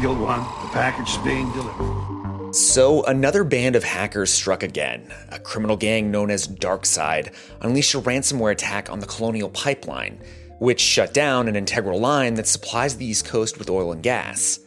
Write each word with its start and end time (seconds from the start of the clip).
Eagle 0.00 0.14
One, 0.14 0.40
the 0.62 0.72
package 0.72 1.10
is 1.10 1.18
being 1.18 1.52
delivered. 1.52 2.54
So, 2.54 3.04
another 3.04 3.44
band 3.44 3.76
of 3.76 3.84
hackers 3.84 4.32
struck 4.32 4.62
again. 4.62 5.12
A 5.28 5.38
criminal 5.38 5.76
gang 5.76 6.10
known 6.10 6.30
as 6.30 6.48
DarkSide 6.48 7.34
unleashed 7.60 7.92
a 7.92 8.00
ransomware 8.00 8.52
attack 8.52 8.90
on 8.90 9.00
the 9.00 9.06
Colonial 9.06 9.50
Pipeline, 9.50 10.18
which 10.58 10.80
shut 10.80 11.12
down 11.12 11.48
an 11.48 11.54
integral 11.54 12.00
line 12.00 12.32
that 12.36 12.46
supplies 12.46 12.96
the 12.96 13.04
East 13.04 13.26
Coast 13.26 13.58
with 13.58 13.68
oil 13.68 13.92
and 13.92 14.02
gas. 14.02 14.60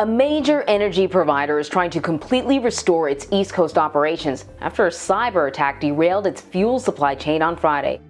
A 0.00 0.04
major 0.04 0.64
energy 0.64 1.08
provider 1.08 1.58
is 1.58 1.70
trying 1.70 1.88
to 1.88 2.00
completely 2.02 2.58
restore 2.58 3.08
its 3.08 3.26
East 3.32 3.54
Coast 3.54 3.78
operations 3.78 4.44
after 4.60 4.86
a 4.86 4.90
cyber 4.90 5.48
attack 5.48 5.80
derailed 5.80 6.26
its 6.26 6.42
fuel 6.42 6.78
supply 6.78 7.14
chain 7.14 7.40
on 7.40 7.56
Friday. 7.56 8.02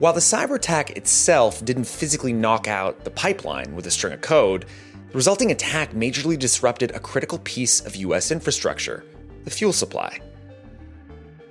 While 0.00 0.12
the 0.12 0.18
cyber 0.18 0.56
attack 0.56 0.96
itself 0.96 1.64
didn't 1.64 1.84
physically 1.84 2.32
knock 2.32 2.66
out 2.66 3.04
the 3.04 3.12
pipeline 3.12 3.76
with 3.76 3.86
a 3.86 3.92
string 3.92 4.12
of 4.12 4.22
code, 4.22 4.66
the 5.14 5.18
resulting 5.18 5.52
attack 5.52 5.92
majorly 5.92 6.36
disrupted 6.36 6.90
a 6.90 6.98
critical 6.98 7.38
piece 7.44 7.80
of 7.86 7.94
US 7.94 8.32
infrastructure 8.32 9.04
the 9.44 9.50
fuel 9.50 9.72
supply. 9.72 10.18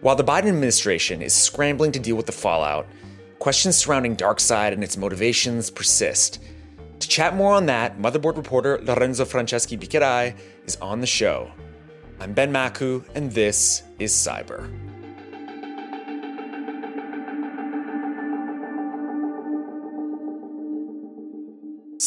While 0.02 0.18
the 0.18 0.24
Biden 0.24 0.50
administration 0.50 1.22
is 1.22 1.32
scrambling 1.32 1.94
to 1.94 2.00
deal 2.00 2.18
with 2.18 2.26
the 2.26 2.34
fallout, 2.34 2.88
questions 3.40 3.78
surrounding 3.78 4.18
DarkSide 4.18 4.74
and 4.74 4.84
its 4.84 4.98
motivations 4.98 5.70
persist. 5.70 6.40
To 7.00 7.08
chat 7.08 7.38
more 7.38 7.54
on 7.54 7.68
that, 7.68 7.98
Motherboard 7.98 8.36
reporter 8.36 8.82
Lorenzo 8.84 9.24
Franceschi 9.24 9.80
Bicchierai 9.80 10.36
is 10.66 10.76
on 10.82 11.00
the 11.00 11.08
show. 11.08 11.50
I'm 12.20 12.34
Ben 12.34 12.52
Makuch, 12.52 13.06
and 13.16 13.32
this 13.32 13.84
is 13.98 14.12
Cyber. 14.12 14.83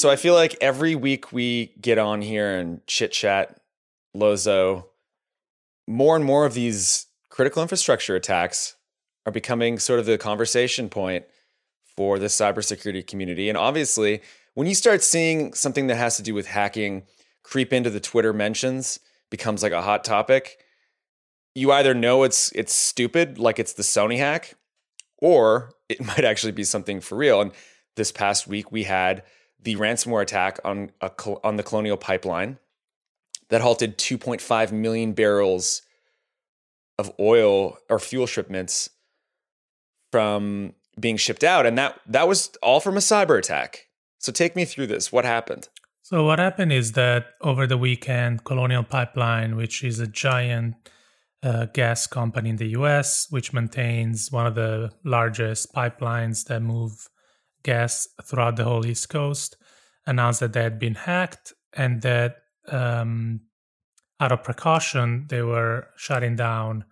So 0.06 0.12
I 0.12 0.14
feel 0.14 0.34
like 0.34 0.56
every 0.60 0.94
week 0.94 1.32
we 1.32 1.74
get 1.80 1.98
on 1.98 2.22
here 2.22 2.56
and 2.56 2.80
chit 2.86 3.10
chat 3.10 3.58
Lozo, 4.14 4.86
more 5.88 6.14
and 6.14 6.24
more 6.24 6.46
of 6.46 6.54
these 6.54 7.08
critical 7.28 7.60
infrastructure 7.60 8.14
attacks 8.14 8.76
are 9.26 9.32
becoming 9.32 9.80
sort 9.80 9.98
of 9.98 10.06
the 10.06 10.16
conversation 10.16 10.88
point 10.88 11.24
for 11.96 12.20
the 12.20 12.26
cybersecurity 12.26 13.04
community. 13.04 13.48
And 13.48 13.58
obviously, 13.58 14.22
when 14.54 14.68
you 14.68 14.76
start 14.76 15.02
seeing 15.02 15.52
something 15.54 15.88
that 15.88 15.96
has 15.96 16.16
to 16.18 16.22
do 16.22 16.34
with 16.34 16.46
hacking 16.46 17.02
creep 17.42 17.72
into 17.72 17.90
the 17.90 17.98
Twitter 17.98 18.32
mentions, 18.32 19.00
becomes 19.28 19.60
like 19.60 19.72
a 19.72 19.82
hot 19.82 20.04
topic, 20.04 20.58
you 21.52 21.72
either 21.72 21.94
know 21.94 22.22
it's 22.22 22.52
it's 22.52 22.72
stupid, 22.72 23.40
like 23.40 23.58
it's 23.58 23.72
the 23.72 23.82
Sony 23.82 24.18
hack, 24.18 24.54
or 25.18 25.72
it 25.88 26.00
might 26.06 26.24
actually 26.24 26.52
be 26.52 26.62
something 26.62 27.00
for 27.00 27.16
real. 27.16 27.40
And 27.40 27.50
this 27.96 28.12
past 28.12 28.46
week 28.46 28.70
we 28.70 28.84
had 28.84 29.24
the 29.62 29.76
ransomware 29.76 30.22
attack 30.22 30.58
on 30.64 30.90
a, 31.00 31.10
on 31.42 31.56
the 31.56 31.62
Colonial 31.62 31.96
Pipeline 31.96 32.58
that 33.48 33.60
halted 33.60 33.98
2.5 33.98 34.72
million 34.72 35.12
barrels 35.12 35.82
of 36.98 37.12
oil 37.20 37.78
or 37.88 37.98
fuel 37.98 38.26
shipments 38.26 38.90
from 40.12 40.72
being 40.98 41.16
shipped 41.16 41.44
out, 41.44 41.66
and 41.66 41.76
that 41.76 42.00
that 42.06 42.26
was 42.26 42.50
all 42.62 42.80
from 42.80 42.96
a 42.96 43.00
cyber 43.00 43.38
attack. 43.38 43.86
So 44.18 44.32
take 44.32 44.56
me 44.56 44.64
through 44.64 44.86
this. 44.86 45.12
What 45.12 45.24
happened? 45.24 45.68
So 46.02 46.24
what 46.24 46.38
happened 46.38 46.72
is 46.72 46.92
that 46.92 47.26
over 47.40 47.66
the 47.66 47.76
weekend, 47.76 48.44
Colonial 48.44 48.84
Pipeline, 48.84 49.56
which 49.56 49.82
is 49.82 49.98
a 49.98 50.06
giant 50.06 50.76
uh, 51.42 51.66
gas 51.66 52.06
company 52.06 52.50
in 52.50 52.56
the 52.56 52.68
U.S., 52.68 53.26
which 53.30 53.52
maintains 53.52 54.30
one 54.32 54.46
of 54.46 54.54
the 54.54 54.92
largest 55.04 55.74
pipelines 55.74 56.44
that 56.46 56.62
move 56.62 57.08
gas 57.66 58.08
throughout 58.24 58.56
the 58.56 58.64
whole 58.64 58.86
East 58.86 59.08
Coast, 59.10 59.56
announced 60.06 60.40
that 60.40 60.52
they 60.54 60.62
had 60.62 60.78
been 60.78 60.94
hacked 60.94 61.52
and 61.74 62.00
that 62.02 62.36
um, 62.68 63.40
out 64.20 64.32
of 64.32 64.42
precaution, 64.42 65.26
they 65.28 65.42
were 65.42 65.88
shutting 65.96 66.36
down 66.36 66.84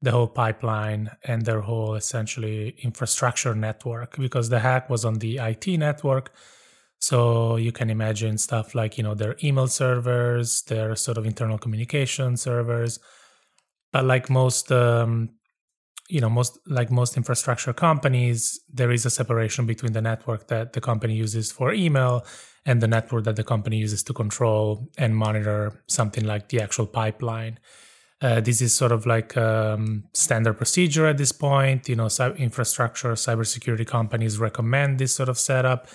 the 0.00 0.10
whole 0.10 0.26
pipeline 0.26 1.10
and 1.22 1.44
their 1.44 1.60
whole 1.60 1.94
essentially 1.94 2.74
infrastructure 2.82 3.54
network 3.54 4.16
because 4.16 4.48
the 4.48 4.58
hack 4.58 4.90
was 4.90 5.04
on 5.04 5.14
the 5.18 5.36
IT 5.36 5.66
network. 5.78 6.32
So 6.98 7.56
you 7.56 7.72
can 7.72 7.88
imagine 7.90 8.38
stuff 8.38 8.74
like, 8.74 8.98
you 8.98 9.04
know, 9.04 9.14
their 9.14 9.36
email 9.44 9.68
servers, 9.68 10.62
their 10.62 10.96
sort 10.96 11.18
of 11.18 11.26
internal 11.26 11.58
communication 11.58 12.36
servers. 12.36 12.98
But 13.92 14.04
like 14.04 14.30
most 14.30 14.72
um, 14.72 15.30
you 16.08 16.20
know 16.20 16.28
most 16.28 16.58
like 16.66 16.90
most 16.90 17.16
infrastructure 17.16 17.72
companies 17.72 18.60
there 18.72 18.90
is 18.90 19.06
a 19.06 19.10
separation 19.10 19.66
between 19.66 19.92
the 19.92 20.00
network 20.00 20.48
that 20.48 20.72
the 20.72 20.80
company 20.80 21.14
uses 21.14 21.52
for 21.52 21.72
email 21.72 22.24
and 22.64 22.80
the 22.80 22.88
network 22.88 23.24
that 23.24 23.36
the 23.36 23.44
company 23.44 23.76
uses 23.76 24.02
to 24.04 24.12
control 24.12 24.88
and 24.98 25.16
monitor 25.16 25.82
something 25.88 26.24
like 26.24 26.48
the 26.48 26.60
actual 26.60 26.86
pipeline. 26.86 27.58
Uh, 28.20 28.40
this 28.40 28.62
is 28.62 28.72
sort 28.72 28.92
of 28.92 29.04
like 29.04 29.36
um, 29.36 30.04
standard 30.14 30.54
procedure 30.54 31.06
at 31.06 31.18
this 31.18 31.32
point. 31.32 31.88
You 31.88 31.96
know 31.96 32.08
cy- 32.08 32.30
infrastructure 32.32 33.12
cybersecurity 33.14 33.86
companies 33.86 34.38
recommend 34.38 34.98
this 34.98 35.14
sort 35.14 35.28
of 35.28 35.38
setup. 35.38 35.88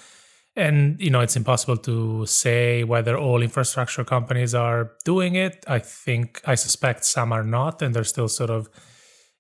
And 0.56 1.00
you 1.00 1.10
know 1.10 1.22
it's 1.22 1.38
impossible 1.38 1.78
to 1.78 2.26
say 2.26 2.84
whether 2.84 3.18
all 3.18 3.42
infrastructure 3.42 4.04
companies 4.04 4.54
are 4.54 4.92
doing 5.06 5.36
it. 5.36 5.64
I 5.68 5.80
think 5.80 6.42
i 6.46 6.56
suspect 6.56 7.06
some 7.06 7.32
are 7.32 7.44
not 7.44 7.82
and 7.82 7.94
they're 7.94 8.04
still 8.04 8.28
sort 8.28 8.50
of 8.50 8.70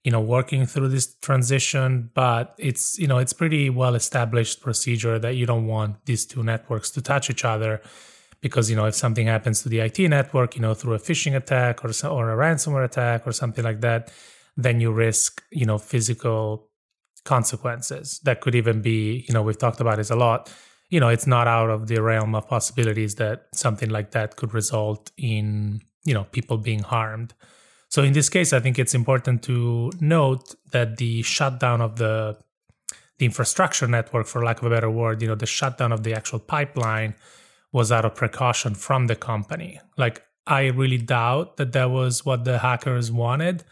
you 0.07 0.11
know 0.11 0.21
working 0.21 0.65
through 0.65 0.87
this 0.87 1.15
transition 1.15 2.09
but 2.13 2.55
it's 2.57 2.97
you 2.97 3.07
know 3.09 3.17
it's 3.17 3.33
pretty 3.33 3.69
well 3.69 3.93
established 3.93 4.61
procedure 4.61 5.19
that 5.19 5.35
you 5.35 5.45
don't 5.45 5.67
want 5.67 5.97
these 6.05 6.25
two 6.25 6.43
networks 6.51 6.89
to 6.89 7.01
touch 7.01 7.29
each 7.29 7.43
other 7.43 7.81
because 8.39 8.69
you 8.69 8.75
know 8.77 8.85
if 8.85 8.95
something 8.95 9.27
happens 9.27 9.61
to 9.63 9.67
the 9.67 9.79
IT 9.79 9.99
network 9.99 10.55
you 10.55 10.61
know 10.61 10.73
through 10.73 10.93
a 10.93 11.03
phishing 11.07 11.35
attack 11.35 11.83
or 11.83 11.89
or 12.07 12.23
a 12.31 12.37
ransomware 12.43 12.85
attack 12.85 13.27
or 13.27 13.33
something 13.33 13.65
like 13.65 13.81
that 13.81 14.09
then 14.55 14.79
you 14.79 14.93
risk 14.93 15.43
you 15.51 15.65
know 15.65 15.77
physical 15.77 16.69
consequences 17.25 18.21
that 18.23 18.39
could 18.39 18.55
even 18.55 18.81
be 18.81 19.25
you 19.27 19.33
know 19.33 19.43
we've 19.43 19.57
talked 19.57 19.81
about 19.81 19.97
this 19.97 20.09
a 20.09 20.15
lot. 20.15 20.49
You 20.89 21.01
know 21.01 21.09
it's 21.09 21.27
not 21.27 21.47
out 21.47 21.69
of 21.69 21.87
the 21.87 22.01
realm 22.01 22.33
of 22.33 22.47
possibilities 22.47 23.15
that 23.15 23.47
something 23.53 23.89
like 23.89 24.11
that 24.11 24.37
could 24.37 24.53
result 24.53 25.11
in 25.17 25.81
you 26.05 26.13
know 26.13 26.23
people 26.31 26.57
being 26.57 26.83
harmed 26.93 27.33
so 27.89 28.03
in 28.03 28.13
this 28.13 28.29
case, 28.29 28.53
I 28.53 28.59
think 28.59 28.77
it's 28.77 28.93
important 28.93 29.43
to 29.43 29.91
note 29.99 30.55
that 30.71 30.97
the 30.97 31.21
shutdown 31.21 31.81
of 31.81 31.97
the 31.97 32.37
the 33.17 33.25
infrastructure 33.25 33.87
network, 33.87 34.27
for 34.27 34.43
lack 34.43 34.59
of 34.59 34.65
a 34.65 34.69
better 34.69 34.91
word, 34.91 35.23
you 35.23 35.27
know, 35.27 35.33
the 35.33 35.47
shutdown 35.47 35.91
of 35.91 36.03
the 36.03 36.13
actual 36.13 36.37
pipeline 36.37 37.15
was 37.71 37.91
out 37.91 38.05
of 38.05 38.13
precaution 38.13 38.75
from 38.75 39.07
the 39.07 39.15
company. 39.15 39.79
Like 39.97 40.23
I 40.45 40.67
really 40.67 40.99
doubt 40.99 41.57
that 41.57 41.71
that 41.73 41.89
was 41.89 42.25
what 42.25 42.45
the 42.45 42.59
hackers 42.59 43.11
wanted. 43.11 43.63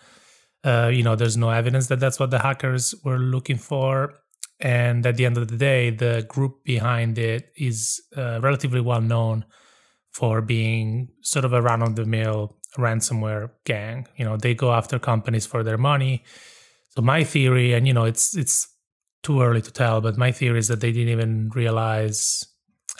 Uh, 0.63 0.89
you 0.91 1.03
know, 1.03 1.15
there's 1.15 1.37
no 1.37 1.51
evidence 1.51 1.87
that 1.87 1.99
that's 1.99 2.19
what 2.19 2.31
the 2.31 2.39
hackers 2.39 2.95
were 3.03 3.19
looking 3.19 3.57
for. 3.57 4.15
And 4.59 5.05
at 5.05 5.15
the 5.17 5.25
end 5.25 5.37
of 5.37 5.47
the 5.47 5.57
day, 5.57 5.91
the 5.91 6.25
group 6.27 6.63
behind 6.63 7.19
it 7.19 7.51
is 7.55 8.01
uh, 8.17 8.39
relatively 8.41 8.81
well 8.81 9.01
known 9.01 9.45
for 10.11 10.41
being 10.41 11.09
sort 11.21 11.45
of 11.45 11.53
a 11.53 11.61
run 11.61 11.83
of 11.83 11.95
the 11.95 12.05
mill 12.05 12.57
ransomware 12.75 13.49
gang. 13.63 14.07
You 14.15 14.25
know, 14.25 14.37
they 14.37 14.53
go 14.53 14.73
after 14.73 14.99
companies 14.99 15.45
for 15.45 15.63
their 15.63 15.77
money. 15.77 16.23
So 16.89 17.01
my 17.01 17.23
theory, 17.23 17.73
and 17.73 17.87
you 17.87 17.93
know, 17.93 18.05
it's 18.05 18.35
it's 18.35 18.67
too 19.23 19.41
early 19.41 19.61
to 19.61 19.71
tell, 19.71 20.01
but 20.01 20.17
my 20.17 20.31
theory 20.31 20.59
is 20.59 20.67
that 20.67 20.81
they 20.81 20.91
didn't 20.91 21.09
even 21.09 21.49
realize. 21.49 22.45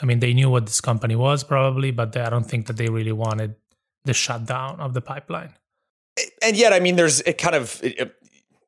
I 0.02 0.04
mean, 0.04 0.20
they 0.20 0.34
knew 0.34 0.50
what 0.50 0.66
this 0.66 0.80
company 0.80 1.16
was 1.16 1.42
probably, 1.42 1.90
but 1.90 2.12
they, 2.12 2.20
I 2.20 2.28
don't 2.28 2.44
think 2.44 2.66
that 2.66 2.76
they 2.76 2.90
really 2.90 3.12
wanted 3.12 3.54
the 4.04 4.12
shutdown 4.12 4.78
of 4.78 4.92
the 4.92 5.00
pipeline. 5.00 5.54
And 6.42 6.56
yet, 6.56 6.72
I 6.72 6.80
mean, 6.80 6.96
there's 6.96 7.20
it 7.22 7.38
kind 7.38 7.54
of 7.54 7.80
it, 7.82 8.14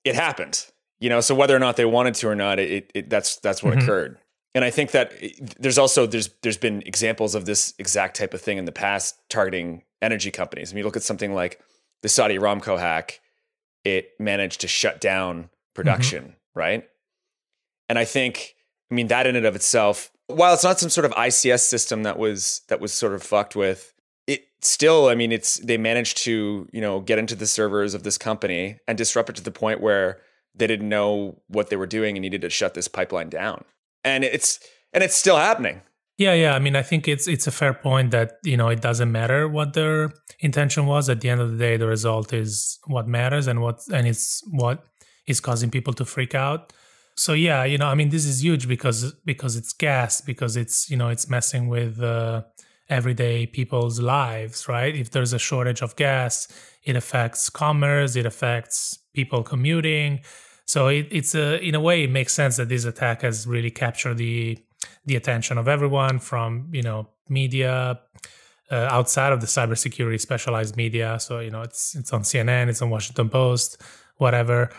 it 0.04 0.14
happened, 0.14 0.66
you 1.00 1.08
know. 1.08 1.20
So 1.20 1.34
whether 1.34 1.54
or 1.54 1.58
not 1.58 1.76
they 1.76 1.84
wanted 1.84 2.14
to 2.16 2.28
or 2.28 2.34
not, 2.34 2.58
it, 2.58 2.90
it 2.94 3.11
that's 3.11 3.37
that's 3.37 3.62
what 3.62 3.75
mm-hmm. 3.75 3.82
occurred. 3.82 4.19
And 4.54 4.64
I 4.64 4.70
think 4.70 4.90
that 4.93 5.12
there's 5.58 5.78
also 5.78 6.06
there's 6.06 6.31
there's 6.43 6.56
been 6.56 6.82
examples 6.87 7.34
of 7.34 7.44
this 7.44 7.75
exact 7.78 8.16
type 8.16 8.34
of 8.34 8.40
thing 8.40 8.58
in 8.58 8.64
the 8.64 8.72
past 8.72 9.16
targeting 9.28 9.82
energy 10.02 10.30
companies. 10.30 10.70
I 10.70 10.74
mean, 10.74 10.78
you 10.78 10.84
look 10.84 10.96
at 10.96 11.02
something 11.02 11.34
like 11.34 11.60
the 12.02 12.08
Saudi 12.08 12.38
Aramco 12.38 12.78
hack, 12.78 13.20
it 13.84 14.10
managed 14.18 14.60
to 14.62 14.68
shut 14.68 15.00
down 15.00 15.50
production, 15.74 16.24
mm-hmm. 16.24 16.58
right? 16.58 16.88
And 17.88 17.98
I 17.98 18.04
think, 18.04 18.54
I 18.90 18.94
mean, 18.94 19.08
that 19.08 19.26
in 19.26 19.36
and 19.36 19.46
of 19.46 19.56
itself, 19.56 20.10
while 20.26 20.52
it's 20.52 20.64
not 20.64 20.78
some 20.78 20.90
sort 20.90 21.04
of 21.04 21.12
ICS 21.12 21.60
system 21.60 22.02
that 22.02 22.18
was 22.18 22.62
that 22.68 22.80
was 22.80 22.92
sort 22.92 23.14
of 23.14 23.22
fucked 23.22 23.56
with, 23.56 23.94
it 24.26 24.46
still, 24.60 25.08
I 25.08 25.14
mean, 25.14 25.32
it's 25.32 25.58
they 25.58 25.78
managed 25.78 26.18
to, 26.18 26.68
you 26.72 26.80
know, 26.80 27.00
get 27.00 27.18
into 27.18 27.34
the 27.34 27.46
servers 27.46 27.94
of 27.94 28.02
this 28.02 28.18
company 28.18 28.78
and 28.86 28.98
disrupt 28.98 29.30
it 29.30 29.36
to 29.36 29.42
the 29.42 29.50
point 29.50 29.80
where 29.80 30.20
they 30.54 30.66
didn't 30.66 30.88
know 30.88 31.40
what 31.48 31.70
they 31.70 31.76
were 31.76 31.86
doing 31.86 32.16
and 32.16 32.22
needed 32.22 32.42
to 32.42 32.50
shut 32.50 32.74
this 32.74 32.88
pipeline 32.88 33.30
down. 33.30 33.64
And 34.04 34.22
it's 34.22 34.60
and 34.92 35.02
it's 35.02 35.16
still 35.16 35.36
happening. 35.36 35.82
Yeah, 36.18 36.34
yeah. 36.34 36.54
I 36.54 36.58
mean, 36.58 36.74
I 36.76 36.82
think 36.82 37.06
it's 37.06 37.28
it's 37.28 37.46
a 37.46 37.52
fair 37.52 37.72
point 37.74 38.10
that 38.10 38.38
you 38.42 38.56
know 38.56 38.68
it 38.68 38.80
doesn't 38.80 39.12
matter 39.12 39.48
what 39.48 39.74
their 39.74 40.10
intention 40.40 40.86
was. 40.86 41.08
At 41.08 41.20
the 41.20 41.30
end 41.30 41.40
of 41.40 41.52
the 41.52 41.58
day, 41.58 41.76
the 41.76 41.86
result 41.86 42.32
is 42.32 42.80
what 42.86 43.06
matters, 43.06 43.46
and 43.46 43.62
what 43.62 43.80
and 43.92 44.06
it's 44.06 44.42
what 44.50 44.84
is 45.26 45.40
causing 45.40 45.70
people 45.70 45.92
to 45.94 46.04
freak 46.04 46.34
out. 46.34 46.72
so 47.16 47.32
yeah, 47.34 47.64
you 47.64 47.78
know, 47.78 47.86
I 47.88 47.94
mean, 47.94 48.10
this 48.10 48.26
is 48.26 48.42
huge 48.44 48.68
because 48.68 49.12
because 49.24 49.56
it's 49.56 49.72
gas, 49.72 50.20
because 50.20 50.56
it's 50.56 50.90
you 50.90 50.96
know 50.96 51.08
it's 51.08 51.28
messing 51.30 51.68
with 51.68 52.00
uh, 52.02 52.42
everyday 52.88 53.46
people's 53.46 54.00
lives, 54.00 54.68
right? 54.68 54.94
If 54.96 55.10
there's 55.10 55.32
a 55.32 55.38
shortage 55.38 55.82
of 55.82 55.96
gas, 55.96 56.48
it 56.84 56.96
affects 56.96 57.50
commerce, 57.50 58.16
it 58.16 58.26
affects 58.26 58.98
people 59.14 59.42
commuting. 59.44 60.20
So 60.66 60.88
it, 60.88 61.08
it's 61.12 61.34
a 61.34 61.58
in 61.60 61.74
a 61.76 61.80
way 61.80 62.04
it 62.04 62.10
makes 62.10 62.32
sense 62.32 62.56
that 62.56 62.68
this 62.68 62.84
attack 62.84 63.22
has 63.22 63.46
really 63.46 63.70
captured 63.70 64.18
the 64.18 64.58
the 65.04 65.16
attention 65.16 65.58
of 65.58 65.69
everyone 65.69 66.19
from 66.19 66.69
you 66.72 66.82
know 66.82 67.08
media 67.28 68.00
uh, 68.70 68.88
outside 68.90 69.32
of 69.32 69.40
the 69.40 69.46
cybersecurity 69.46 70.20
specialized 70.20 70.76
media. 70.76 71.19
So 71.20 71.40
you 71.40 71.50
know 71.50 71.62
it's 71.62 71.94
it's 71.94 72.12
on 72.12 72.22
CNN, 72.22 72.69
it's 72.69 72.82
on 72.82 72.90
Washington 72.90 73.28
Post, 73.28 73.82
whatever. 74.16 74.70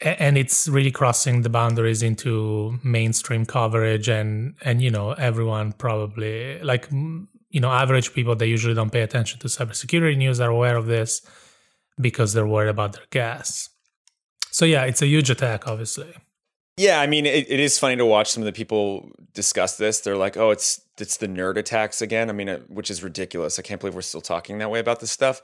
And 0.00 0.36
it's 0.36 0.68
really 0.68 0.90
crossing 0.90 1.42
the 1.42 1.48
boundaries 1.48 2.02
into 2.02 2.78
mainstream 2.82 3.46
coverage 3.46 4.08
and 4.08 4.54
and 4.62 4.82
you 4.82 4.90
know 4.90 5.12
everyone 5.12 5.72
probably 5.72 6.60
like 6.60 6.90
you 6.90 7.60
know 7.60 7.70
average 7.70 8.12
people 8.12 8.36
they 8.36 8.46
usually 8.46 8.74
don't 8.74 8.92
pay 8.92 9.02
attention 9.02 9.40
to 9.40 9.48
cybersecurity 9.48 10.16
news 10.16 10.40
are 10.40 10.50
aware 10.50 10.76
of 10.76 10.86
this 10.86 11.22
because 12.00 12.32
they're 12.32 12.46
worried 12.46 12.68
about 12.68 12.92
their 12.92 13.06
gas. 13.10 13.70
So 14.50 14.64
yeah 14.66 14.84
it's 14.84 15.00
a 15.00 15.06
huge 15.06 15.30
attack 15.30 15.66
obviously 15.66 16.12
yeah 16.76 17.00
i 17.00 17.06
mean 17.06 17.26
it, 17.26 17.50
it 17.50 17.60
is 17.60 17.78
funny 17.78 17.96
to 17.96 18.06
watch 18.06 18.30
some 18.30 18.42
of 18.42 18.46
the 18.46 18.52
people 18.52 19.10
discuss 19.32 19.76
this 19.76 20.00
they're 20.00 20.16
like 20.16 20.36
oh 20.36 20.50
it's 20.50 20.80
it's 20.98 21.16
the 21.16 21.28
nerd 21.28 21.56
attacks 21.56 22.00
again 22.02 22.30
i 22.30 22.32
mean 22.32 22.48
it, 22.48 22.70
which 22.70 22.90
is 22.90 23.02
ridiculous 23.02 23.58
i 23.58 23.62
can't 23.62 23.80
believe 23.80 23.94
we're 23.94 24.02
still 24.02 24.20
talking 24.20 24.58
that 24.58 24.70
way 24.70 24.78
about 24.78 25.00
this 25.00 25.10
stuff 25.10 25.42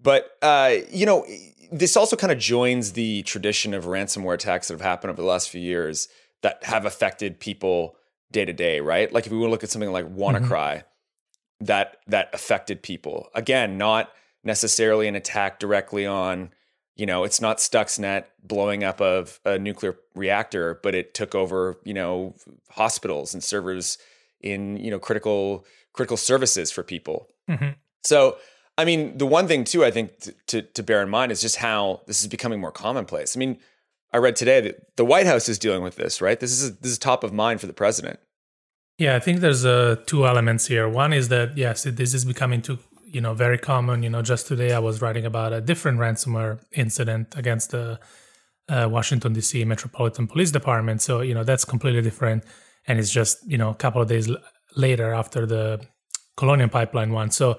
but 0.00 0.36
uh, 0.42 0.74
you 0.90 1.06
know 1.06 1.24
this 1.70 1.96
also 1.96 2.16
kind 2.16 2.32
of 2.32 2.38
joins 2.38 2.92
the 2.92 3.22
tradition 3.22 3.72
of 3.72 3.84
ransomware 3.84 4.34
attacks 4.34 4.68
that 4.68 4.74
have 4.74 4.80
happened 4.80 5.10
over 5.10 5.22
the 5.22 5.28
last 5.28 5.48
few 5.48 5.60
years 5.60 6.08
that 6.42 6.62
have 6.64 6.84
affected 6.84 7.40
people 7.40 7.96
day 8.30 8.44
to 8.44 8.52
day, 8.52 8.80
right? 8.80 9.12
Like 9.12 9.26
if 9.26 9.32
we 9.32 9.38
want 9.38 9.48
to 9.48 9.52
look 9.52 9.64
at 9.64 9.70
something 9.70 9.92
like 9.92 10.06
WannaCry, 10.06 10.48
mm-hmm. 10.48 11.64
that 11.64 11.98
that 12.08 12.30
affected 12.34 12.82
people. 12.82 13.28
Again, 13.34 13.78
not 13.78 14.10
necessarily 14.44 15.08
an 15.08 15.14
attack 15.14 15.58
directly 15.58 16.04
on, 16.04 16.50
you 16.96 17.06
know, 17.06 17.24
it's 17.24 17.40
not 17.40 17.58
Stuxnet 17.58 18.24
blowing 18.42 18.84
up 18.84 19.00
of 19.00 19.40
a 19.44 19.58
nuclear 19.58 19.96
reactor, 20.14 20.78
but 20.82 20.94
it 20.94 21.14
took 21.14 21.34
over, 21.34 21.78
you 21.84 21.94
know, 21.94 22.34
hospitals 22.70 23.32
and 23.34 23.42
servers 23.42 23.98
in, 24.40 24.76
you 24.76 24.90
know, 24.90 24.98
critical 24.98 25.64
critical 25.92 26.16
services 26.16 26.70
for 26.70 26.82
people. 26.82 27.28
Mm-hmm. 27.48 27.70
So 28.04 28.36
I 28.78 28.84
mean, 28.84 29.18
the 29.18 29.26
one 29.26 29.46
thing 29.46 29.64
too, 29.64 29.84
I 29.84 29.90
think 29.90 30.18
to, 30.20 30.34
to, 30.48 30.62
to 30.62 30.82
bear 30.82 31.02
in 31.02 31.08
mind 31.08 31.30
is 31.30 31.40
just 31.40 31.56
how 31.56 32.00
this 32.06 32.22
is 32.22 32.28
becoming 32.28 32.60
more 32.60 32.72
commonplace. 32.72 33.36
I 33.36 33.38
mean, 33.38 33.58
I 34.12 34.18
read 34.18 34.36
today 34.36 34.60
that 34.62 34.96
the 34.96 35.04
White 35.04 35.26
House 35.26 35.48
is 35.48 35.58
dealing 35.58 35.82
with 35.82 35.96
this, 35.96 36.20
right? 36.20 36.38
This 36.38 36.52
is 36.52 36.78
this 36.78 36.92
is 36.92 36.98
top 36.98 37.24
of 37.24 37.32
mind 37.32 37.60
for 37.60 37.66
the 37.66 37.72
president. 37.72 38.20
Yeah, 38.98 39.16
I 39.16 39.20
think 39.20 39.40
there's 39.40 39.64
uh, 39.64 39.96
two 40.06 40.26
elements 40.26 40.66
here. 40.66 40.88
One 40.88 41.12
is 41.12 41.28
that 41.28 41.56
yes, 41.56 41.84
this 41.84 42.14
is 42.14 42.24
becoming 42.24 42.60
too 42.60 42.78
you 43.12 43.20
know 43.20 43.34
very 43.34 43.58
common. 43.58 44.02
You 44.02 44.10
know, 44.10 44.22
just 44.22 44.46
today 44.46 44.72
I 44.72 44.78
was 44.78 45.00
writing 45.02 45.26
about 45.26 45.52
a 45.52 45.60
different 45.60 45.98
ransomware 45.98 46.60
incident 46.72 47.34
against 47.36 47.70
the 47.70 48.00
uh, 48.68 48.88
Washington 48.90 49.32
D.C. 49.32 49.64
Metropolitan 49.64 50.26
Police 50.26 50.50
Department. 50.50 51.02
So 51.02 51.20
you 51.20 51.34
know 51.34 51.44
that's 51.44 51.64
completely 51.64 52.02
different, 52.02 52.44
and 52.86 52.98
it's 52.98 53.10
just 53.10 53.38
you 53.46 53.58
know 53.58 53.70
a 53.70 53.74
couple 53.74 54.00
of 54.02 54.08
days 54.08 54.28
l- 54.28 54.38
later 54.76 55.12
after 55.12 55.46
the 55.46 55.80
Colonial 56.36 56.68
Pipeline 56.68 57.12
one. 57.12 57.30
So 57.30 57.58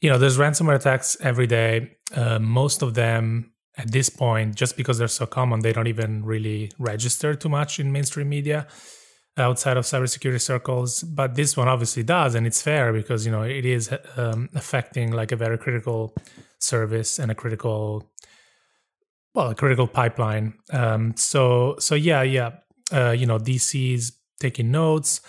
you 0.00 0.08
know, 0.08 0.18
there's 0.18 0.38
ransomware 0.38 0.76
attacks 0.76 1.16
every 1.20 1.46
day. 1.46 1.96
Uh, 2.14 2.38
most 2.38 2.82
of 2.82 2.94
them 2.94 3.52
at 3.76 3.92
this 3.92 4.08
point, 4.08 4.54
just 4.56 4.76
because 4.76 4.98
they're 4.98 5.08
so 5.08 5.26
common, 5.26 5.60
they 5.60 5.72
don't 5.72 5.86
even 5.86 6.24
really 6.24 6.70
register 6.78 7.34
too 7.34 7.48
much 7.48 7.78
in 7.78 7.92
mainstream 7.92 8.28
media 8.28 8.66
outside 9.40 9.76
of 9.76 9.84
cybersecurity 9.84 10.40
circles. 10.40 11.02
But 11.02 11.34
this 11.34 11.56
one 11.56 11.68
obviously 11.68 12.02
does, 12.02 12.34
and 12.34 12.46
it's 12.46 12.62
fair 12.62 12.92
because 12.92 13.26
you 13.26 13.32
know 13.32 13.42
it 13.42 13.64
is 13.64 13.92
um, 14.16 14.48
affecting 14.54 15.12
like 15.12 15.32
a 15.32 15.36
very 15.36 15.58
critical 15.58 16.14
service 16.58 17.18
and 17.18 17.30
a 17.30 17.34
critical, 17.34 18.10
well, 19.34 19.50
a 19.50 19.54
critical 19.54 19.86
pipeline. 19.86 20.54
Um, 20.72 21.14
so 21.16 21.76
so 21.78 21.94
yeah, 21.94 22.22
yeah, 22.22 22.50
uh, 22.92 23.10
you 23.10 23.26
know, 23.26 23.38
DC 23.38 23.94
is 23.94 24.12
taking 24.38 24.70
notes, 24.70 25.20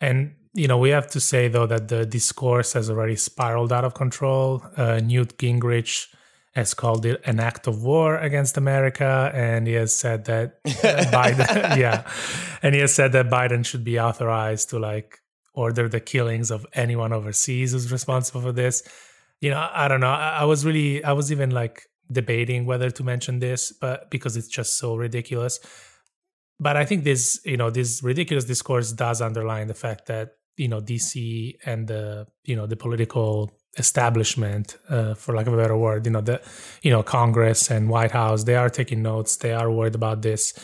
and 0.00 0.34
you 0.54 0.66
know, 0.66 0.78
we 0.78 0.90
have 0.90 1.08
to 1.10 1.20
say 1.20 1.48
though 1.48 1.66
that 1.66 1.88
the 1.88 2.04
discourse 2.04 2.72
has 2.72 2.90
already 2.90 3.16
spiraled 3.16 3.72
out 3.72 3.84
of 3.84 3.94
control. 3.94 4.62
Uh, 4.76 5.00
Newt 5.00 5.38
Gingrich 5.38 6.08
has 6.54 6.74
called 6.74 7.06
it 7.06 7.20
an 7.24 7.40
act 7.40 7.66
of 7.66 7.82
war 7.82 8.16
against 8.16 8.56
America, 8.56 9.30
and 9.34 9.66
he 9.66 9.74
has 9.74 9.94
said 9.94 10.24
that 10.26 10.62
Biden, 10.64 11.76
yeah, 11.76 12.10
and 12.62 12.74
he 12.74 12.80
has 12.80 12.94
said 12.94 13.12
that 13.12 13.28
Biden 13.28 13.64
should 13.64 13.84
be 13.84 13.98
authorized 13.98 14.70
to 14.70 14.78
like 14.78 15.18
order 15.54 15.88
the 15.88 16.00
killings 16.00 16.50
of 16.50 16.66
anyone 16.72 17.12
overseas 17.12 17.72
who's 17.72 17.90
responsible 17.90 18.40
for 18.40 18.52
this. 18.52 18.82
You 19.40 19.50
know, 19.50 19.68
I 19.72 19.88
don't 19.88 20.00
know. 20.00 20.08
I, 20.08 20.38
I 20.40 20.44
was 20.44 20.64
really, 20.64 21.04
I 21.04 21.12
was 21.12 21.30
even 21.30 21.50
like 21.50 21.84
debating 22.10 22.66
whether 22.66 22.90
to 22.90 23.04
mention 23.04 23.38
this, 23.38 23.72
but 23.72 24.10
because 24.10 24.36
it's 24.36 24.48
just 24.48 24.78
so 24.78 24.96
ridiculous. 24.96 25.60
But 26.60 26.76
I 26.76 26.84
think 26.84 27.04
this, 27.04 27.40
you 27.44 27.56
know, 27.56 27.70
this 27.70 28.02
ridiculous 28.02 28.44
discourse 28.44 28.92
does 28.92 29.20
underline 29.20 29.68
the 29.68 29.74
fact 29.74 30.06
that 30.06 30.38
you 30.58 30.68
know 30.68 30.80
DC 30.80 31.56
and 31.64 31.86
the 31.86 32.26
you 32.44 32.56
know 32.56 32.66
the 32.66 32.76
political 32.76 33.50
establishment, 33.76 34.76
uh, 34.88 35.14
for 35.14 35.34
lack 35.34 35.46
of 35.46 35.54
a 35.54 35.56
better 35.56 35.76
word, 35.76 36.06
you 36.06 36.12
know 36.12 36.20
the 36.20 36.40
you 36.82 36.90
know 36.90 37.02
Congress 37.02 37.70
and 37.70 37.88
White 37.88 38.12
House, 38.12 38.44
they 38.44 38.56
are 38.56 38.70
taking 38.70 39.02
notes. 39.02 39.36
They 39.36 39.52
are 39.52 39.70
worried 39.70 39.94
about 39.94 40.22
this, 40.22 40.54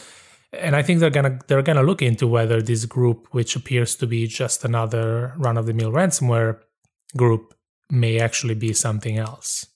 and 0.53 0.75
I 0.75 0.83
think 0.83 1.01
they're 1.01 1.11
gonna 1.11 1.39
they're 1.47 1.63
gonna 1.63 1.83
look 1.83 2.03
into 2.03 2.27
whether 2.27 2.63
this 2.63 2.85
group, 2.87 3.29
which 3.33 3.57
appears 3.57 3.97
to 3.97 4.07
be 4.07 4.27
just 4.27 4.65
another 4.65 5.35
run 5.37 5.57
of 5.57 5.67
the 5.67 5.73
mill 5.73 5.93
ransomware 5.93 6.61
group, 7.17 7.55
may 7.91 8.19
actually 8.19 8.55
be 8.55 8.73
something 8.73 9.19
else. 9.19 9.67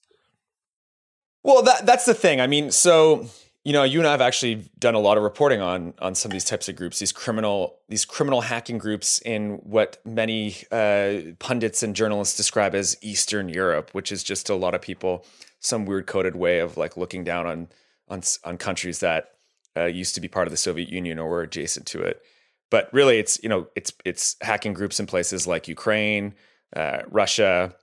Well, 1.42 1.62
that 1.62 1.86
that's 1.86 2.04
the 2.04 2.14
thing. 2.14 2.40
I 2.40 2.46
mean, 2.46 2.70
so 2.70 3.28
you 3.68 3.74
know, 3.74 3.84
you 3.84 3.98
and 3.98 4.08
I 4.08 4.12
have 4.12 4.22
actually 4.22 4.70
done 4.78 4.94
a 4.94 4.98
lot 4.98 5.18
of 5.18 5.22
reporting 5.22 5.60
on 5.60 5.92
on 5.98 6.14
some 6.14 6.30
of 6.30 6.32
these 6.32 6.46
types 6.46 6.70
of 6.70 6.76
groups, 6.76 7.00
these 7.00 7.12
criminal 7.12 7.80
these 7.90 8.06
criminal 8.06 8.40
hacking 8.40 8.78
groups 8.78 9.20
in 9.26 9.56
what 9.56 9.98
many 10.06 10.56
uh, 10.72 11.34
pundits 11.38 11.82
and 11.82 11.94
journalists 11.94 12.34
describe 12.34 12.74
as 12.74 12.96
Eastern 13.02 13.50
Europe, 13.50 13.90
which 13.92 14.10
is 14.10 14.22
just 14.24 14.48
a 14.48 14.54
lot 14.54 14.74
of 14.74 14.80
people 14.80 15.26
some 15.60 15.84
weird 15.84 16.06
coded 16.06 16.34
way 16.34 16.60
of 16.60 16.78
like 16.78 16.96
looking 16.96 17.24
down 17.24 17.46
on 17.46 17.68
on 18.08 18.22
on 18.42 18.56
countries 18.56 19.00
that 19.00 19.32
uh, 19.76 19.84
used 19.84 20.14
to 20.14 20.22
be 20.22 20.28
part 20.28 20.46
of 20.46 20.50
the 20.50 20.56
Soviet 20.56 20.88
Union 20.88 21.18
or 21.18 21.28
were 21.28 21.42
adjacent 21.42 21.84
to 21.88 22.00
it. 22.00 22.22
But 22.70 22.88
really, 22.90 23.18
it's 23.18 23.38
you 23.42 23.50
know 23.50 23.68
it's 23.76 23.92
it's 24.02 24.36
hacking 24.40 24.72
groups 24.72 24.98
in 24.98 25.04
places 25.04 25.46
like 25.46 25.68
Ukraine, 25.68 26.32
uh, 26.74 27.00
Russia, 27.10 27.74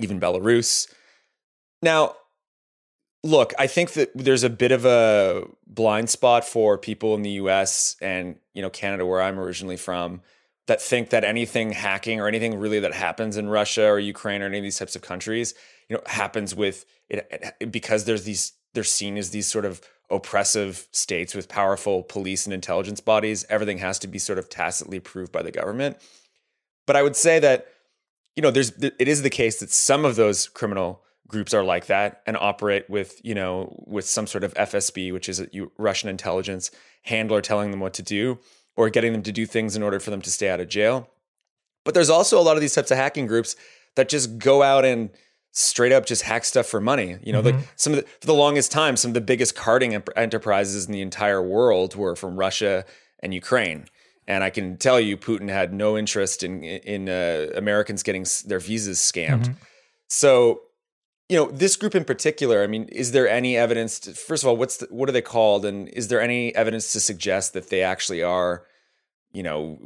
even 0.00 0.18
Belarus. 0.18 0.90
Now, 1.82 2.14
look, 3.24 3.52
I 3.58 3.66
think 3.66 3.92
that 3.92 4.10
there's 4.14 4.42
a 4.42 4.50
bit 4.50 4.72
of 4.72 4.84
a 4.84 5.44
blind 5.66 6.10
spot 6.10 6.44
for 6.44 6.76
people 6.76 7.14
in 7.14 7.22
the 7.22 7.30
US 7.30 7.96
and, 8.00 8.36
you 8.52 8.62
know, 8.62 8.70
Canada 8.70 9.06
where 9.06 9.22
I'm 9.22 9.38
originally 9.38 9.76
from 9.76 10.22
that 10.66 10.80
think 10.80 11.10
that 11.10 11.24
anything 11.24 11.72
hacking 11.72 12.20
or 12.20 12.28
anything 12.28 12.58
really 12.58 12.80
that 12.80 12.94
happens 12.94 13.36
in 13.36 13.48
Russia 13.48 13.86
or 13.86 13.98
Ukraine 13.98 14.42
or 14.42 14.46
any 14.46 14.58
of 14.58 14.62
these 14.62 14.78
types 14.78 14.96
of 14.96 15.02
countries, 15.02 15.54
you 15.88 15.96
know, 15.96 16.02
happens 16.06 16.54
with 16.54 16.84
it, 17.08 17.54
it 17.60 17.72
because 17.72 18.04
there's 18.04 18.24
these 18.24 18.52
they're 18.74 18.84
seen 18.84 19.18
as 19.18 19.30
these 19.30 19.46
sort 19.46 19.64
of 19.64 19.82
oppressive 20.08 20.88
states 20.92 21.34
with 21.34 21.48
powerful 21.48 22.02
police 22.02 22.46
and 22.46 22.54
intelligence 22.54 23.00
bodies. 23.00 23.44
Everything 23.50 23.78
has 23.78 23.98
to 23.98 24.08
be 24.08 24.18
sort 24.18 24.38
of 24.38 24.48
tacitly 24.48 24.96
approved 24.96 25.30
by 25.30 25.42
the 25.42 25.50
government. 25.50 25.98
But 26.86 26.96
I 26.96 27.02
would 27.02 27.16
say 27.16 27.38
that 27.40 27.66
you 28.36 28.42
know, 28.42 28.50
there's 28.50 28.70
it 28.82 29.08
is 29.08 29.22
the 29.22 29.30
case 29.30 29.60
that 29.60 29.70
some 29.70 30.04
of 30.04 30.16
those 30.16 30.48
criminal 30.48 31.02
groups 31.32 31.52
are 31.52 31.64
like 31.64 31.86
that 31.86 32.22
and 32.26 32.36
operate 32.36 32.88
with 32.88 33.20
you 33.24 33.34
know 33.34 33.74
with 33.86 34.04
some 34.04 34.26
sort 34.26 34.44
of 34.44 34.54
FSB, 34.54 35.12
which 35.12 35.28
is 35.28 35.40
a 35.40 35.48
Russian 35.78 36.08
intelligence 36.08 36.70
handler 37.02 37.40
telling 37.40 37.70
them 37.72 37.80
what 37.80 37.94
to 37.94 38.02
do 38.02 38.38
or 38.76 38.88
getting 38.88 39.12
them 39.12 39.22
to 39.22 39.32
do 39.32 39.44
things 39.44 39.74
in 39.74 39.82
order 39.82 39.98
for 39.98 40.10
them 40.10 40.22
to 40.22 40.30
stay 40.30 40.48
out 40.48 40.60
of 40.60 40.68
jail. 40.68 41.10
But 41.84 41.94
there's 41.94 42.10
also 42.10 42.38
a 42.38 42.42
lot 42.42 42.56
of 42.56 42.60
these 42.60 42.74
types 42.74 42.90
of 42.90 42.96
hacking 42.96 43.26
groups 43.26 43.56
that 43.96 44.08
just 44.08 44.38
go 44.38 44.62
out 44.62 44.84
and 44.84 45.10
straight 45.50 45.92
up 45.92 46.06
just 46.06 46.22
hack 46.22 46.44
stuff 46.44 46.66
for 46.66 46.80
money. 46.80 47.18
You 47.22 47.32
know, 47.32 47.42
mm-hmm. 47.42 47.58
like 47.58 47.68
some 47.76 47.92
of 47.92 48.00
the, 48.00 48.06
for 48.20 48.26
the 48.26 48.34
longest 48.34 48.70
time, 48.70 48.96
some 48.96 49.10
of 49.10 49.14
the 49.14 49.20
biggest 49.20 49.56
carding 49.56 50.00
enterprises 50.16 50.86
in 50.86 50.92
the 50.92 51.02
entire 51.02 51.42
world 51.42 51.96
were 51.96 52.14
from 52.14 52.38
Russia 52.38 52.84
and 53.20 53.34
Ukraine. 53.34 53.86
And 54.28 54.44
I 54.44 54.50
can 54.50 54.76
tell 54.76 55.00
you, 55.00 55.16
Putin 55.16 55.48
had 55.48 55.72
no 55.72 55.98
interest 55.98 56.44
in 56.44 56.62
in 56.62 57.08
uh, 57.08 57.48
Americans 57.56 58.02
getting 58.02 58.24
their 58.46 58.60
visas 58.60 58.98
scammed. 58.98 59.44
Mm-hmm. 59.44 59.52
So 60.08 60.62
you 61.32 61.38
know 61.38 61.50
this 61.50 61.76
group 61.76 61.94
in 61.94 62.04
particular 62.04 62.62
i 62.62 62.66
mean 62.66 62.84
is 62.84 63.12
there 63.12 63.26
any 63.26 63.56
evidence 63.56 63.98
to, 63.98 64.12
first 64.12 64.42
of 64.42 64.48
all 64.48 64.56
what's 64.56 64.76
the, 64.76 64.86
what 64.90 65.08
are 65.08 65.12
they 65.12 65.22
called? 65.22 65.64
And 65.64 65.88
is 65.88 66.08
there 66.08 66.20
any 66.20 66.54
evidence 66.54 66.92
to 66.92 67.00
suggest 67.00 67.54
that 67.54 67.70
they 67.70 67.82
actually 67.82 68.22
are 68.22 68.64
you 69.32 69.42
know 69.42 69.78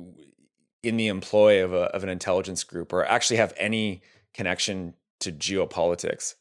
in 0.83 0.97
the 0.97 1.09
employ 1.09 1.65
of, 1.65 1.73
a, 1.73 1.85
of 1.97 2.03
an 2.03 2.09
intelligence 2.09 2.62
group 2.65 2.93
or 2.93 3.05
actually 3.07 3.38
have 3.38 3.53
any 3.57 4.03
connection 4.35 4.95
to 5.21 5.33
geopolitics? 5.33 6.35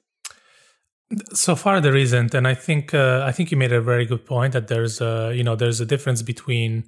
So 1.34 1.56
far, 1.56 1.82
there 1.82 1.96
isn't, 1.96 2.34
and 2.34 2.48
I 2.48 2.56
think 2.56 2.94
uh, 2.94 3.24
I 3.24 3.32
think 3.32 3.52
you 3.52 3.58
made 3.58 3.72
a 3.72 3.82
very 3.82 4.06
good 4.08 4.26
point 4.26 4.54
that 4.54 4.68
there's 4.68 5.02
a 5.02 5.34
you 5.36 5.44
know 5.44 5.56
there's 5.56 5.80
a 5.80 5.86
difference 5.86 6.24
between 6.24 6.84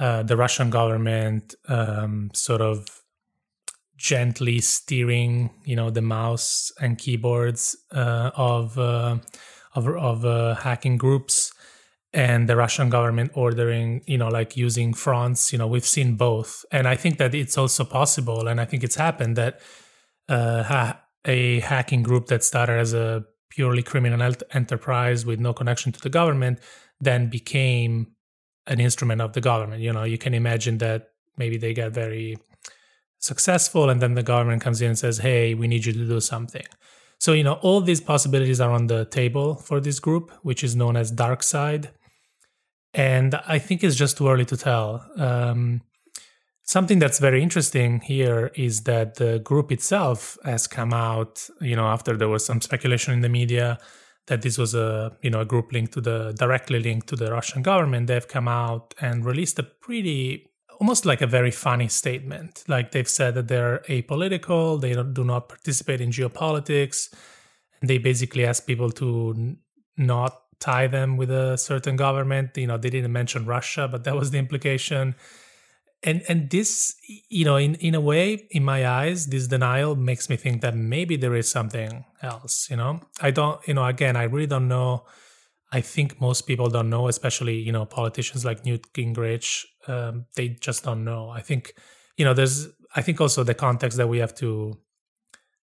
uh, 0.00 0.24
the 0.24 0.36
Russian 0.36 0.68
government 0.68 1.54
um, 1.68 2.30
sort 2.34 2.60
of 2.60 3.02
gently 3.96 4.60
steering 4.60 5.50
you 5.64 5.74
know 5.74 5.90
the 5.90 6.02
mouse 6.02 6.70
and 6.80 6.98
keyboards 6.98 7.76
uh, 7.92 8.30
of 8.36 8.78
uh, 8.78 9.16
of, 9.74 9.88
of 9.88 10.24
uh, 10.24 10.54
hacking 10.54 10.96
groups 10.96 11.52
and 12.12 12.48
the 12.48 12.56
Russian 12.56 12.88
government 12.88 13.32
ordering, 13.34 14.02
you 14.06 14.16
know, 14.16 14.28
like 14.28 14.56
using 14.56 14.94
fronts, 14.94 15.52
you 15.52 15.58
know, 15.58 15.66
we've 15.66 15.84
seen 15.84 16.16
both. 16.16 16.64
And 16.72 16.88
I 16.88 16.96
think 16.96 17.18
that 17.18 17.34
it's 17.34 17.58
also 17.58 17.84
possible, 17.84 18.48
and 18.48 18.58
I 18.58 18.64
think 18.64 18.82
it's 18.82 18.96
happened 18.96 19.36
that 19.36 19.60
uh, 20.26 20.62
ha- 20.62 21.02
a 21.26 21.60
hacking 21.60 22.02
group 22.02 22.28
that 22.28 22.42
started 22.42 22.78
as 22.78 22.94
a 22.94 23.24
purely 23.50 23.82
criminal 23.82 24.32
enterprise 24.52 25.26
with 25.26 25.40
no 25.40 25.52
connection 25.52 25.92
to 25.92 26.00
the 26.00 26.08
government 26.08 26.58
then 27.00 27.28
became 27.28 28.06
an 28.66 28.80
instrument 28.80 29.20
of 29.20 29.34
the 29.34 29.40
government. 29.42 29.82
You 29.82 29.92
know, 29.92 30.04
you 30.04 30.16
can 30.16 30.32
imagine 30.32 30.78
that 30.78 31.10
maybe 31.36 31.58
they 31.58 31.74
get 31.74 31.92
very 31.92 32.38
successful 33.18 33.90
and 33.90 34.00
then 34.00 34.14
the 34.14 34.22
government 34.22 34.62
comes 34.62 34.80
in 34.80 34.88
and 34.88 34.98
says, 34.98 35.18
hey, 35.18 35.54
we 35.54 35.68
need 35.68 35.84
you 35.84 35.92
to 35.92 36.06
do 36.06 36.20
something. 36.20 36.64
So, 37.18 37.32
you 37.32 37.44
know, 37.44 37.54
all 37.54 37.80
these 37.80 38.00
possibilities 38.00 38.60
are 38.60 38.70
on 38.70 38.88
the 38.88 39.04
table 39.06 39.54
for 39.54 39.80
this 39.80 39.98
group, 40.00 40.30
which 40.42 40.62
is 40.62 40.76
known 40.76 40.96
as 40.96 41.12
DarkSide. 41.12 41.88
And 42.92 43.34
I 43.46 43.58
think 43.58 43.82
it's 43.82 43.96
just 43.96 44.18
too 44.18 44.28
early 44.28 44.44
to 44.46 44.56
tell. 44.56 45.04
Um, 45.16 45.82
something 46.64 46.98
that's 46.98 47.18
very 47.18 47.42
interesting 47.42 48.00
here 48.00 48.50
is 48.54 48.82
that 48.82 49.14
the 49.14 49.38
group 49.38 49.72
itself 49.72 50.36
has 50.44 50.66
come 50.66 50.92
out, 50.92 51.48
you 51.60 51.76
know, 51.76 51.86
after 51.86 52.16
there 52.16 52.28
was 52.28 52.44
some 52.44 52.60
speculation 52.60 53.12
in 53.14 53.20
the 53.20 53.28
media 53.28 53.78
that 54.26 54.42
this 54.42 54.58
was 54.58 54.74
a, 54.74 55.16
you 55.22 55.30
know, 55.30 55.40
a 55.40 55.44
group 55.44 55.72
linked 55.72 55.92
to 55.92 56.00
the 56.00 56.32
directly 56.32 56.80
linked 56.80 57.06
to 57.08 57.16
the 57.16 57.30
Russian 57.30 57.62
government. 57.62 58.08
They've 58.08 58.26
come 58.26 58.48
out 58.48 58.94
and 59.00 59.24
released 59.24 59.58
a 59.58 59.62
pretty 59.62 60.50
almost 60.80 61.06
like 61.06 61.20
a 61.20 61.26
very 61.26 61.50
funny 61.50 61.88
statement. 61.88 62.64
Like 62.68 62.92
they've 62.92 63.08
said 63.08 63.34
that 63.34 63.48
they're 63.48 63.80
apolitical, 63.88 64.80
they 64.80 64.94
do 64.94 65.24
not 65.24 65.48
participate 65.48 66.00
in 66.00 66.10
geopolitics, 66.10 67.12
and 67.80 67.90
they 67.90 67.98
basically 67.98 68.44
ask 68.44 68.66
people 68.66 68.90
to 68.92 69.34
n- 69.36 69.58
not 69.96 70.42
tie 70.60 70.86
them 70.86 71.16
with 71.16 71.30
a 71.30 71.56
certain 71.58 71.96
government. 71.96 72.56
You 72.56 72.66
know, 72.66 72.78
they 72.78 72.90
didn't 72.90 73.12
mention 73.12 73.46
Russia, 73.46 73.88
but 73.88 74.04
that 74.04 74.16
was 74.16 74.30
the 74.30 74.38
implication. 74.38 75.14
And 76.02 76.22
and 76.28 76.50
this, 76.50 76.94
you 77.28 77.44
know, 77.44 77.56
in 77.56 77.74
in 77.76 77.94
a 77.94 78.00
way, 78.00 78.46
in 78.50 78.64
my 78.64 78.86
eyes, 78.86 79.26
this 79.26 79.48
denial 79.48 79.96
makes 79.96 80.28
me 80.28 80.36
think 80.36 80.60
that 80.60 80.76
maybe 80.76 81.16
there 81.16 81.34
is 81.34 81.48
something 81.48 82.04
else. 82.22 82.68
You 82.70 82.76
know, 82.76 83.00
I 83.20 83.30
don't. 83.30 83.66
You 83.66 83.74
know, 83.74 83.86
again, 83.86 84.16
I 84.16 84.24
really 84.24 84.46
don't 84.46 84.68
know 84.68 85.04
I 85.72 85.80
think 85.80 86.20
most 86.20 86.42
people 86.42 86.68
don't 86.68 86.90
know, 86.90 87.08
especially 87.08 87.56
you 87.56 87.72
know 87.72 87.84
politicians 87.84 88.44
like 88.44 88.64
Newt 88.64 88.92
Gingrich. 88.92 89.64
Um, 89.88 90.26
they 90.36 90.48
just 90.48 90.84
don't 90.84 91.04
know. 91.04 91.28
I 91.30 91.40
think 91.40 91.72
you 92.16 92.24
know 92.24 92.34
there's. 92.34 92.68
I 92.94 93.02
think 93.02 93.20
also 93.20 93.44
the 93.44 93.54
context 93.54 93.98
that 93.98 94.08
we 94.08 94.18
have 94.18 94.34
to 94.36 94.78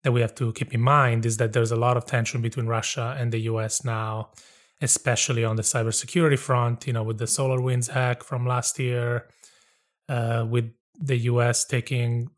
that 0.03 0.13
we 0.13 0.21
have 0.21 0.33
to 0.35 0.53
keep 0.53 0.73
in 0.73 0.81
mind 0.81 1.25
is 1.25 1.37
that 1.37 1.51
there's 1.53 1.71
a 1.71 1.75
lot 1.75 1.97
of 1.97 2.05
tension 2.05 2.41
between 2.41 2.67
Russia 2.67 3.15
and 3.19 3.31
the 3.31 3.39
U.S. 3.51 3.83
now, 3.83 4.31
especially 4.81 5.43
on 5.43 5.57
the 5.57 5.63
cybersecurity 5.63 6.39
front. 6.39 6.87
You 6.87 6.93
know, 6.93 7.03
with 7.03 7.17
the 7.17 7.25
SolarWinds 7.25 7.89
hack 7.89 8.23
from 8.23 8.45
last 8.47 8.79
year, 8.79 9.27
uh, 10.07 10.45
with 10.49 10.71
the 10.97 11.17
U.S. 11.17 11.65
taking 11.65 12.29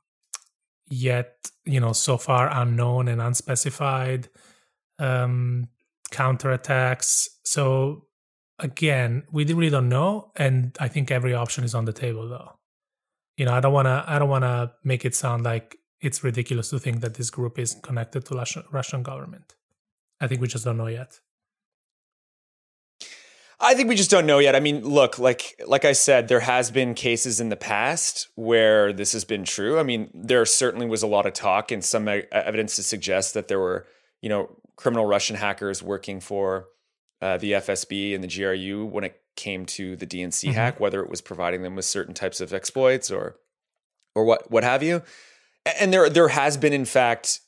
yet 0.89 1.49
you 1.65 1.79
know 1.79 1.93
so 1.93 2.17
far 2.17 2.49
unknown 2.51 3.07
and 3.07 3.21
unspecified 3.21 4.29
um, 4.99 5.67
counterattacks. 6.11 7.27
So 7.43 8.05
again, 8.59 9.23
we 9.31 9.45
really 9.45 9.69
don't 9.69 9.89
know, 9.89 10.31
and 10.35 10.75
I 10.79 10.87
think 10.87 11.11
every 11.11 11.33
option 11.33 11.63
is 11.63 11.73
on 11.73 11.85
the 11.85 11.93
table, 11.93 12.29
though. 12.29 12.59
You 13.37 13.45
know, 13.45 13.53
I 13.53 13.59
don't 13.59 13.73
want 13.73 13.87
to. 13.87 14.03
I 14.05 14.19
don't 14.19 14.29
want 14.29 14.43
to 14.43 14.73
make 14.83 15.05
it 15.05 15.15
sound 15.15 15.43
like 15.43 15.77
it's 15.99 16.23
ridiculous 16.23 16.69
to 16.69 16.79
think 16.79 17.01
that 17.01 17.15
this 17.15 17.29
group 17.29 17.57
is 17.57 17.75
connected 17.81 18.25
to 18.25 18.35
Russian, 18.35 18.63
Russian 18.71 19.03
government. 19.03 19.55
I 20.19 20.27
think 20.27 20.41
we 20.41 20.47
just 20.47 20.65
don't 20.65 20.77
know 20.77 20.87
yet. 20.87 21.19
I 23.63 23.75
think 23.75 23.89
we 23.89 23.95
just 23.95 24.09
don't 24.09 24.25
know 24.25 24.39
yet. 24.39 24.55
I 24.55 24.59
mean, 24.59 24.83
look, 24.83 25.19
like 25.19 25.59
like 25.67 25.85
I 25.85 25.93
said, 25.93 26.27
there 26.27 26.39
has 26.39 26.71
been 26.71 26.95
cases 26.95 27.39
in 27.39 27.49
the 27.49 27.55
past 27.55 28.27
where 28.35 28.91
this 28.91 29.13
has 29.13 29.23
been 29.23 29.43
true. 29.43 29.79
I 29.79 29.83
mean, 29.83 30.09
there 30.13 30.45
certainly 30.45 30.87
was 30.87 31.03
a 31.03 31.07
lot 31.07 31.27
of 31.27 31.33
talk 31.33 31.71
and 31.71 31.83
some 31.83 32.07
evidence 32.07 32.75
to 32.77 32.83
suggest 32.83 33.35
that 33.35 33.47
there 33.47 33.59
were, 33.59 33.85
you 34.21 34.29
know, 34.29 34.55
criminal 34.75 35.05
Russian 35.05 35.35
hackers 35.35 35.83
working 35.83 36.19
for 36.19 36.67
uh, 37.21 37.37
the 37.37 37.53
FSB 37.53 38.15
and 38.15 38.23
the 38.23 38.27
GRU 38.27 38.85
when 38.85 39.03
it 39.03 39.21
came 39.35 39.65
to 39.65 39.95
the 39.95 40.07
DNC 40.07 40.49
mm-hmm. 40.49 40.53
hack, 40.53 40.79
whether 40.79 41.01
it 41.01 41.09
was 41.09 41.21
providing 41.21 41.63
them 41.63 41.75
with 41.75 41.85
certain 41.85 42.13
types 42.13 42.41
of 42.41 42.53
exploits 42.53 43.11
or 43.11 43.37
or 44.15 44.25
what 44.25 44.51
what 44.51 44.63
have 44.63 44.83
you. 44.83 45.03
And 45.79 45.93
there 45.93 46.09
there 46.09 46.29
has 46.29 46.57
been, 46.57 46.73
in 46.73 46.85
fact, 46.85 47.39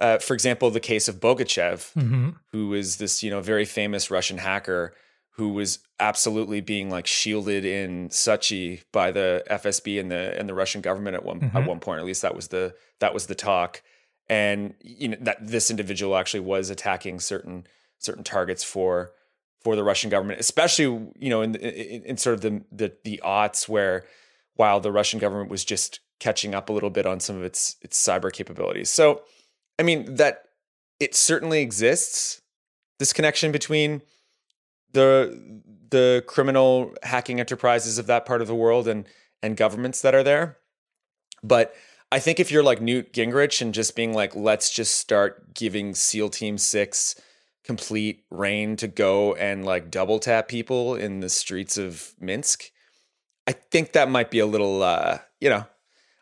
uh, 0.00 0.18
for 0.18 0.34
example, 0.34 0.70
the 0.70 0.80
case 0.80 1.08
of 1.08 1.20
Bogachev, 1.20 1.92
mm-hmm. 1.94 2.30
who 2.52 2.74
is 2.74 2.96
this 2.96 3.22
you 3.22 3.30
know 3.30 3.40
very 3.40 3.64
famous 3.64 4.10
Russian 4.10 4.38
hacker 4.38 4.94
who 5.36 5.48
was 5.48 5.78
absolutely 5.98 6.60
being 6.60 6.90
like 6.90 7.06
shielded 7.06 7.64
in 7.64 8.10
Sochi 8.10 8.82
by 8.92 9.10
the 9.10 9.42
FSB 9.50 9.98
and 9.98 10.10
the 10.10 10.38
and 10.38 10.48
the 10.48 10.54
Russian 10.54 10.82
government 10.82 11.16
at 11.16 11.24
one 11.24 11.40
mm-hmm. 11.40 11.56
at 11.56 11.66
one 11.66 11.80
point. 11.80 12.00
At 12.00 12.04
least 12.04 12.22
that 12.22 12.36
was 12.36 12.48
the 12.48 12.74
that 13.00 13.14
was 13.14 13.26
the 13.26 13.34
talk 13.34 13.82
and 14.28 14.74
you 14.80 15.08
know 15.08 15.16
that 15.20 15.38
this 15.40 15.70
individual 15.70 16.16
actually 16.16 16.40
was 16.40 16.70
attacking 16.70 17.20
certain 17.20 17.66
certain 17.98 18.24
targets 18.24 18.64
for 18.64 19.12
for 19.62 19.76
the 19.76 19.84
Russian 19.84 20.10
government, 20.10 20.40
especially 20.40 20.84
you 20.84 21.30
know 21.30 21.42
in 21.42 21.54
in, 21.56 22.02
in 22.04 22.16
sort 22.16 22.34
of 22.34 22.40
the, 22.40 22.62
the 22.70 22.92
the 23.04 23.20
aughts 23.24 23.68
where 23.68 24.04
while 24.54 24.80
the 24.80 24.92
Russian 24.92 25.18
government 25.18 25.50
was 25.50 25.64
just 25.64 26.00
catching 26.20 26.54
up 26.54 26.68
a 26.68 26.72
little 26.72 26.90
bit 26.90 27.06
on 27.06 27.20
some 27.20 27.36
of 27.36 27.42
its 27.42 27.76
its 27.82 28.00
cyber 28.00 28.32
capabilities. 28.32 28.90
So, 28.90 29.22
I 29.78 29.82
mean 29.82 30.16
that 30.16 30.44
it 31.00 31.14
certainly 31.14 31.60
exists 31.60 32.40
this 32.98 33.12
connection 33.12 33.52
between 33.52 34.02
the 34.92 35.60
the 35.90 36.24
criminal 36.26 36.94
hacking 37.02 37.40
enterprises 37.40 37.98
of 37.98 38.06
that 38.06 38.24
part 38.24 38.40
of 38.40 38.46
the 38.46 38.54
world 38.54 38.88
and 38.88 39.06
and 39.42 39.56
governments 39.56 40.00
that 40.02 40.14
are 40.14 40.22
there. 40.22 40.58
But 41.42 41.74
I 42.12 42.18
think 42.18 42.38
if 42.38 42.50
you're 42.50 42.62
like 42.62 42.82
Newt 42.82 43.14
Gingrich 43.14 43.62
and 43.62 43.72
just 43.72 43.96
being 43.96 44.12
like, 44.12 44.36
let's 44.36 44.70
just 44.70 44.96
start 44.96 45.54
giving 45.54 45.94
SEAL 45.94 46.28
Team 46.28 46.58
Six 46.58 47.18
complete 47.64 48.24
rein 48.30 48.76
to 48.76 48.86
go 48.86 49.34
and 49.34 49.64
like 49.64 49.90
double 49.90 50.18
tap 50.18 50.46
people 50.46 50.94
in 50.94 51.20
the 51.20 51.30
streets 51.30 51.78
of 51.78 52.12
Minsk, 52.20 52.64
I 53.46 53.52
think 53.52 53.92
that 53.92 54.10
might 54.10 54.30
be 54.30 54.40
a 54.40 54.46
little, 54.46 54.82
uh, 54.82 55.18
you 55.40 55.48
know. 55.48 55.64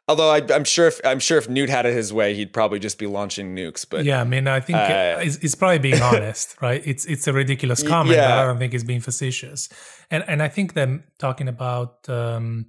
Although 0.06 0.30
I, 0.30 0.38
am 0.54 0.62
sure 0.62 0.86
if 0.86 1.00
I'm 1.04 1.18
sure 1.18 1.38
if 1.38 1.48
Newt 1.48 1.68
had 1.68 1.86
it 1.86 1.94
his 1.94 2.12
way, 2.12 2.34
he'd 2.34 2.52
probably 2.52 2.78
just 2.78 2.98
be 2.98 3.06
launching 3.06 3.56
nukes. 3.56 3.84
But 3.88 4.04
yeah, 4.04 4.20
I 4.20 4.24
mean, 4.24 4.46
I 4.46 4.60
think 4.60 4.78
uh, 4.78 5.18
it's, 5.20 5.36
it's, 5.36 5.54
probably 5.56 5.78
being 5.78 6.02
honest, 6.02 6.56
right? 6.62 6.82
It's 6.84 7.04
it's 7.04 7.26
a 7.26 7.32
ridiculous 7.32 7.82
comment, 7.82 8.16
yeah. 8.16 8.28
but 8.28 8.38
I 8.38 8.46
don't 8.46 8.58
think 8.58 8.74
it's 8.74 8.84
being 8.84 9.00
facetious. 9.00 9.68
And 10.10 10.24
and 10.26 10.42
I 10.42 10.48
think 10.48 10.74
that 10.74 10.88
talking 11.18 11.46
about 11.46 12.08
um, 12.08 12.66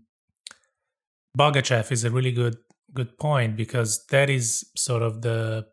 Bogachev 1.35 1.91
is 1.91 2.03
a 2.03 2.11
really 2.11 2.31
good 2.31 2.57
good 2.93 3.17
point 3.17 3.55
because 3.55 4.05
that 4.07 4.29
is 4.29 4.65
sort 4.75 5.01
of 5.01 5.21
the 5.21 5.65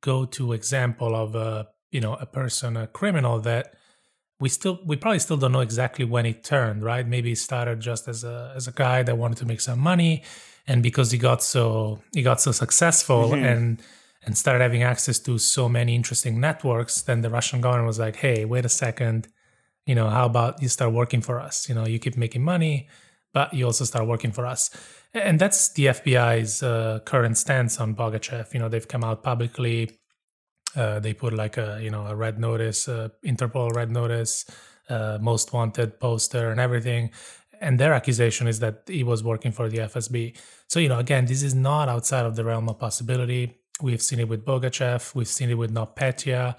go-to 0.00 0.52
example 0.52 1.14
of 1.14 1.34
a 1.34 1.68
you 1.90 2.00
know 2.00 2.14
a 2.14 2.26
person 2.26 2.76
a 2.76 2.86
criminal 2.86 3.40
that 3.40 3.74
we 4.40 4.48
still 4.48 4.78
we 4.84 4.96
probably 4.96 5.18
still 5.18 5.36
don't 5.36 5.52
know 5.52 5.60
exactly 5.60 6.04
when 6.04 6.26
it 6.26 6.42
turned 6.42 6.82
right? 6.82 7.06
Maybe 7.06 7.30
he 7.30 7.34
started 7.34 7.80
just 7.80 8.08
as 8.08 8.24
a 8.24 8.52
as 8.56 8.66
a 8.68 8.72
guy 8.72 9.02
that 9.02 9.18
wanted 9.18 9.38
to 9.38 9.46
make 9.46 9.60
some 9.60 9.78
money 9.78 10.22
and 10.66 10.82
because 10.82 11.10
he 11.10 11.18
got 11.18 11.42
so 11.42 12.00
he 12.14 12.22
got 12.22 12.40
so 12.40 12.52
successful 12.52 13.30
mm-hmm. 13.30 13.44
and 13.44 13.82
and 14.24 14.36
started 14.36 14.62
having 14.62 14.82
access 14.82 15.18
to 15.18 15.38
so 15.38 15.68
many 15.68 15.94
interesting 15.94 16.40
networks 16.40 17.02
then 17.02 17.22
the 17.22 17.30
russian 17.30 17.60
government 17.60 17.86
was 17.86 17.98
like 17.98 18.16
hey 18.16 18.44
wait 18.44 18.64
a 18.64 18.70
second. 18.70 19.28
You 19.86 19.94
know 19.96 20.08
how 20.08 20.26
about 20.26 20.62
you 20.62 20.68
start 20.68 20.92
working 20.92 21.20
for 21.20 21.40
us? 21.40 21.68
You 21.68 21.74
know 21.74 21.86
you 21.86 21.98
keep 21.98 22.16
making 22.16 22.44
money 22.44 22.88
but 23.32 23.52
you 23.54 23.64
also 23.64 23.84
start 23.84 24.06
working 24.06 24.32
for 24.32 24.46
us 24.46 24.70
and 25.14 25.40
that's 25.40 25.72
the 25.72 25.86
FBI's 25.86 26.62
uh, 26.62 27.00
current 27.04 27.36
stance 27.36 27.80
on 27.80 27.94
Bogachev. 27.94 28.52
You 28.54 28.60
know, 28.60 28.68
they've 28.68 28.86
come 28.86 29.04
out 29.04 29.22
publicly. 29.22 29.98
Uh, 30.76 31.00
they 31.00 31.12
put 31.12 31.32
like 31.32 31.56
a 31.56 31.80
you 31.82 31.90
know 31.90 32.06
a 32.06 32.14
red 32.14 32.38
notice, 32.38 32.88
uh, 32.88 33.08
Interpol 33.24 33.74
red 33.74 33.90
notice, 33.90 34.44
uh, 34.88 35.18
most 35.20 35.52
wanted 35.52 35.98
poster, 35.98 36.50
and 36.50 36.60
everything. 36.60 37.10
And 37.60 37.78
their 37.78 37.92
accusation 37.92 38.46
is 38.46 38.60
that 38.60 38.84
he 38.86 39.02
was 39.02 39.22
working 39.22 39.52
for 39.52 39.68
the 39.68 39.78
FSB. 39.78 40.36
So 40.68 40.78
you 40.78 40.88
know, 40.88 40.98
again, 40.98 41.26
this 41.26 41.42
is 41.42 41.54
not 41.54 41.88
outside 41.88 42.24
of 42.24 42.36
the 42.36 42.44
realm 42.44 42.68
of 42.68 42.78
possibility. 42.78 43.56
We've 43.82 44.00
seen 44.00 44.20
it 44.20 44.28
with 44.28 44.44
Bogachev. 44.44 45.14
We've 45.14 45.28
seen 45.28 45.50
it 45.50 45.58
with 45.58 45.74
NotPetya, 45.74 46.56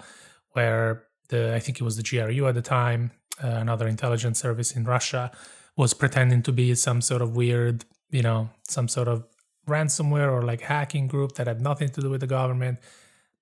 where 0.50 1.06
the 1.30 1.54
I 1.54 1.58
think 1.58 1.80
it 1.80 1.84
was 1.84 1.96
the 1.96 2.02
GRU 2.02 2.46
at 2.46 2.54
the 2.54 2.62
time, 2.62 3.12
uh, 3.42 3.46
another 3.48 3.88
intelligence 3.88 4.38
service 4.38 4.72
in 4.72 4.84
Russia, 4.84 5.30
was 5.74 5.94
pretending 5.94 6.42
to 6.42 6.52
be 6.52 6.74
some 6.74 7.00
sort 7.00 7.22
of 7.22 7.34
weird 7.34 7.86
you 8.12 8.22
know, 8.22 8.50
some 8.68 8.86
sort 8.88 9.08
of 9.08 9.24
ransomware 9.68 10.30
or 10.30 10.42
like 10.42 10.60
hacking 10.62 11.08
group 11.08 11.32
that 11.32 11.46
had 11.48 11.60
nothing 11.60 11.88
to 11.88 12.00
do 12.00 12.10
with 12.10 12.20
the 12.20 12.26
government. 12.28 12.78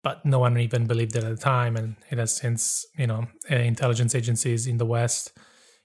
but 0.02 0.24
no 0.24 0.38
one 0.38 0.56
even 0.58 0.86
believed 0.86 1.14
it 1.16 1.24
at 1.24 1.30
the 1.30 1.42
time, 1.42 1.76
and 1.76 1.96
it 2.10 2.18
has 2.18 2.34
since 2.34 2.86
you 2.96 3.06
know 3.06 3.26
uh, 3.50 3.56
intelligence 3.56 4.14
agencies 4.14 4.66
in 4.66 4.78
the 4.78 4.86
West, 4.86 5.32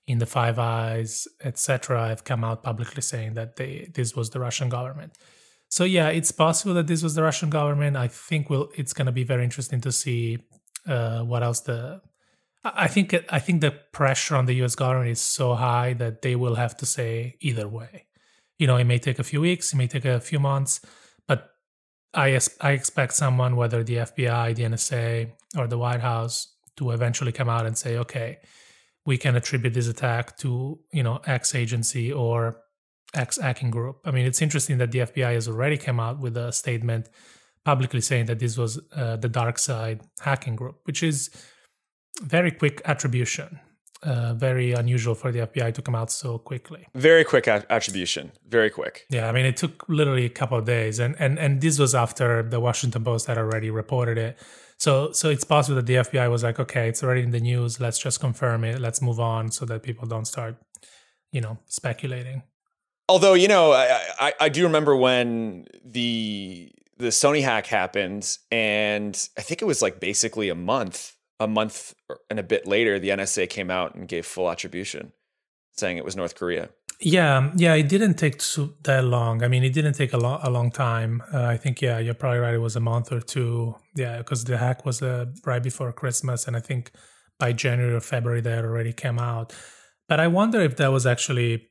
in 0.07 0.19
the 0.19 0.25
Five 0.25 0.57
Eyes, 0.57 1.27
etc., 1.43 2.07
have 2.07 2.23
come 2.23 2.43
out 2.43 2.63
publicly 2.63 3.01
saying 3.01 3.33
that 3.33 3.57
they 3.57 3.89
this 3.93 4.15
was 4.15 4.29
the 4.29 4.39
Russian 4.39 4.69
government. 4.69 5.11
So 5.69 5.83
yeah, 5.83 6.09
it's 6.09 6.31
possible 6.31 6.73
that 6.75 6.87
this 6.87 7.03
was 7.03 7.15
the 7.15 7.23
Russian 7.23 7.49
government. 7.49 7.97
I 7.97 8.07
think 8.07 8.49
will 8.49 8.69
it's 8.75 8.93
going 8.93 9.07
to 9.07 9.11
be 9.11 9.25
very 9.25 9.43
interesting 9.43 9.81
to 9.81 9.91
see 9.91 10.39
uh, 10.87 11.21
what 11.21 11.43
else 11.43 11.61
the. 11.61 12.01
I 12.63 12.87
think 12.87 13.13
I 13.29 13.39
think 13.39 13.61
the 13.61 13.71
pressure 13.91 14.35
on 14.35 14.45
the 14.45 14.55
U.S. 14.55 14.75
government 14.75 15.11
is 15.11 15.19
so 15.19 15.55
high 15.55 15.93
that 15.93 16.21
they 16.21 16.35
will 16.35 16.55
have 16.55 16.75
to 16.77 16.85
say 16.85 17.35
either 17.41 17.67
way. 17.67 18.04
You 18.57 18.67
know, 18.67 18.77
it 18.77 18.85
may 18.85 18.99
take 18.99 19.19
a 19.19 19.23
few 19.23 19.41
weeks, 19.41 19.73
it 19.73 19.77
may 19.77 19.87
take 19.87 20.05
a 20.05 20.19
few 20.19 20.39
months, 20.39 20.81
but 21.27 21.49
I 22.13 22.39
I 22.61 22.71
expect 22.71 23.13
someone, 23.13 23.55
whether 23.55 23.83
the 23.83 23.97
FBI, 23.97 24.55
the 24.55 24.63
NSA, 24.63 25.31
or 25.57 25.67
the 25.67 25.77
White 25.77 26.01
House, 26.01 26.55
to 26.77 26.91
eventually 26.91 27.31
come 27.31 27.49
out 27.49 27.65
and 27.65 27.77
say, 27.77 27.97
okay, 27.97 28.39
we 29.05 29.17
can 29.17 29.35
attribute 29.35 29.73
this 29.73 29.87
attack 29.87 30.37
to 30.37 30.79
you 30.91 31.03
know 31.03 31.19
X 31.25 31.55
agency 31.55 32.11
or 32.11 32.61
X 33.13 33.37
hacking 33.37 33.71
group. 33.71 33.99
I 34.05 34.11
mean, 34.11 34.25
it's 34.25 34.41
interesting 34.41 34.77
that 34.79 34.91
the 34.91 34.99
FBI 34.99 35.33
has 35.33 35.47
already 35.47 35.77
come 35.77 35.99
out 35.99 36.19
with 36.19 36.37
a 36.37 36.51
statement 36.51 37.09
publicly 37.63 38.01
saying 38.01 38.27
that 38.27 38.39
this 38.39 38.57
was 38.57 38.79
uh, 38.95 39.15
the 39.17 39.29
DarkSide 39.29 40.01
hacking 40.21 40.55
group, 40.55 40.77
which 40.83 41.01
is 41.01 41.29
very 42.21 42.51
quick 42.51 42.81
attribution. 42.85 43.59
Uh, 44.05 44.35
very 44.35 44.71
unusual 44.71 45.15
for 45.15 45.31
the 45.31 45.39
FBI 45.39 45.73
to 45.73 45.81
come 45.81 45.95
out 45.95 46.11
so 46.11 46.37
quickly. 46.37 46.85
Very 46.93 47.23
quick 47.23 47.47
a- 47.47 47.65
attribution. 47.71 48.31
Very 48.47 48.69
quick. 48.69 49.07
Yeah, 49.09 49.27
I 49.27 49.31
mean, 49.31 49.47
it 49.47 49.57
took 49.57 49.83
literally 49.89 50.25
a 50.25 50.29
couple 50.29 50.59
of 50.59 50.65
days, 50.65 50.99
and 50.99 51.15
and 51.17 51.39
and 51.39 51.59
this 51.59 51.79
was 51.79 51.95
after 51.95 52.43
the 52.43 52.59
Washington 52.59 53.03
Post 53.03 53.25
had 53.25 53.39
already 53.39 53.71
reported 53.71 54.19
it. 54.19 54.37
So 54.77 55.11
so 55.11 55.29
it's 55.31 55.43
possible 55.43 55.77
that 55.77 55.87
the 55.87 55.95
FBI 55.95 56.29
was 56.29 56.43
like, 56.43 56.59
okay, 56.59 56.87
it's 56.87 57.01
already 57.03 57.23
in 57.23 57.31
the 57.31 57.39
news. 57.39 57.79
Let's 57.79 57.97
just 57.97 58.19
confirm 58.19 58.63
it. 58.63 58.79
Let's 58.79 59.01
move 59.01 59.19
on 59.19 59.49
so 59.49 59.65
that 59.65 59.81
people 59.81 60.07
don't 60.07 60.25
start, 60.25 60.57
you 61.31 61.41
know, 61.41 61.57
speculating. 61.65 62.43
Although 63.09 63.33
you 63.33 63.47
know, 63.47 63.71
I, 63.71 64.01
I, 64.19 64.33
I 64.41 64.49
do 64.49 64.63
remember 64.65 64.95
when 64.95 65.65
the 65.83 66.71
the 66.97 67.07
Sony 67.07 67.41
hack 67.41 67.65
happened, 67.65 68.37
and 68.51 69.29
I 69.35 69.41
think 69.41 69.63
it 69.63 69.65
was 69.65 69.81
like 69.81 69.99
basically 69.99 70.49
a 70.49 70.55
month, 70.55 71.14
a 71.39 71.47
month 71.47 71.93
and 72.29 72.39
a 72.39 72.43
bit 72.43 72.67
later, 72.67 72.99
the 72.99 73.09
NSA 73.09 73.49
came 73.49 73.69
out 73.69 73.95
and 73.95 74.07
gave 74.07 74.25
full 74.25 74.49
attribution, 74.49 75.11
saying 75.77 75.97
it 75.97 76.05
was 76.05 76.15
North 76.15 76.35
Korea. 76.35 76.69
Yeah, 77.01 77.51
yeah, 77.55 77.73
it 77.73 77.89
didn't 77.89 78.13
take 78.13 78.37
too, 78.37 78.73
that 78.83 79.03
long. 79.03 79.43
I 79.43 79.49
mean, 79.49 79.63
it 79.63 79.73
didn't 79.73 79.93
take 79.93 80.13
a, 80.13 80.17
lo- 80.17 80.39
a 80.41 80.49
long 80.49 80.71
time. 80.71 81.21
Uh, 81.33 81.43
I 81.43 81.57
think, 81.57 81.81
yeah, 81.81 81.99
you're 81.99 82.13
probably 82.13 82.39
right. 82.39 82.53
It 82.53 82.59
was 82.59 82.77
a 82.77 82.79
month 82.79 83.11
or 83.11 83.19
two. 83.19 83.75
Yeah, 83.95 84.19
because 84.19 84.45
the 84.45 84.57
hack 84.57 84.85
was 84.85 85.01
uh, 85.01 85.25
right 85.45 85.61
before 85.61 85.91
Christmas, 85.91 86.47
and 86.47 86.55
I 86.55 86.61
think 86.61 86.91
by 87.37 87.51
January 87.51 87.93
or 87.93 87.99
February 87.99 88.41
that 88.41 88.63
already 88.63 88.93
came 88.93 89.19
out. 89.19 89.53
But 90.07 90.21
I 90.21 90.27
wonder 90.27 90.61
if 90.61 90.77
that 90.77 90.91
was 90.91 91.05
actually 91.05 91.67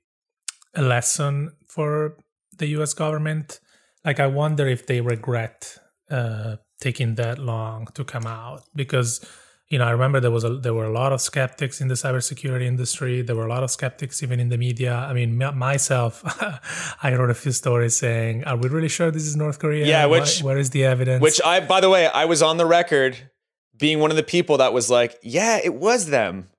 a 0.75 0.83
lesson 0.83 1.53
for 1.69 2.19
the 2.59 2.67
U.S. 2.69 2.93
government. 2.93 3.61
Like, 4.05 4.21
I 4.21 4.27
wonder 4.27 4.69
if 4.69 4.87
they 4.87 5.01
regret 5.01 5.79
uh, 6.11 6.57
taking 6.81 7.15
that 7.15 7.39
long 7.39 7.87
to 7.95 8.05
come 8.05 8.27
out 8.27 8.65
because 8.75 9.25
you 9.69 9.79
know, 9.79 9.85
I 9.87 9.91
remember 9.91 10.21
there 10.21 10.31
was 10.31 10.45
a 10.45 10.57
there 10.59 10.75
were 10.75 10.85
a 10.85 10.93
lot 10.93 11.13
of 11.13 11.21
skeptics 11.21 11.81
in 11.81 11.89
the 11.89 11.95
cybersecurity 11.95 12.65
industry. 12.65 13.23
There 13.23 13.35
were 13.35 13.47
a 13.47 13.49
lot 13.49 13.63
of 13.63 13.71
skeptics 13.71 14.23
even 14.23 14.39
in 14.39 14.49
the 14.51 14.59
media. 14.59 14.95
I 14.95 15.13
mean, 15.15 15.41
m- 15.41 15.59
myself, 15.59 16.23
I 17.03 17.15
wrote 17.15 17.31
a 17.31 17.35
few 17.35 17.53
stories 17.53 17.97
saying, 17.97 18.45
"Are 18.45 18.57
we 18.57 18.69
really 18.69 18.89
sure 18.89 19.11
this 19.11 19.25
is 19.25 19.37
North 19.37 19.59
Korea? 19.59 19.87
Yeah, 19.87 20.07
which 20.07 20.43
where 20.43 20.59
is 20.59 20.71
the 20.71 20.85
evidence?" 20.85 21.23
Which 21.23 21.41
I, 21.43 21.61
by 21.61 21.81
the 21.81 21.89
way, 21.89 22.07
I 22.07 22.27
was 22.27 22.43
on 22.43 22.59
the 22.59 22.67
record 22.67 23.31
being 23.79 24.01
one 24.01 24.11
of 24.11 24.17
the 24.17 24.23
people 24.23 24.59
that 24.59 24.73
was 24.75 24.91
like, 24.91 25.19
"Yeah, 25.23 25.59
it 25.65 25.75
was 25.75 26.07
them." 26.07 26.51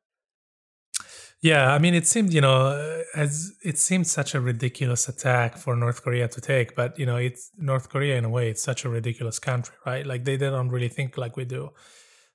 Yeah, 1.41 1.71
I 1.71 1.77
mean, 1.77 1.93
it 1.93 2.07
seemed, 2.07 2.33
you 2.33 2.41
know, 2.41 3.03
as 3.13 3.53
it 3.63 3.77
seemed 3.77 4.07
such 4.07 4.33
a 4.33 4.41
ridiculous 4.41 5.07
attack 5.07 5.57
for 5.57 5.75
North 5.75 6.01
Korea 6.01 6.27
to 6.27 6.41
take, 6.41 6.75
but 6.75 6.97
you 6.97 7.05
know, 7.05 7.17
it's 7.17 7.51
North 7.55 7.89
Korea 7.89 8.17
in 8.17 8.25
a 8.25 8.29
way. 8.29 8.49
It's 8.49 8.63
such 8.63 8.83
a 8.83 8.89
ridiculous 8.89 9.37
country, 9.37 9.75
right? 9.85 10.07
Like 10.07 10.23
they, 10.23 10.37
they 10.37 10.49
don't 10.49 10.69
really 10.69 10.89
think 10.89 11.19
like 11.19 11.37
we 11.37 11.45
do. 11.45 11.69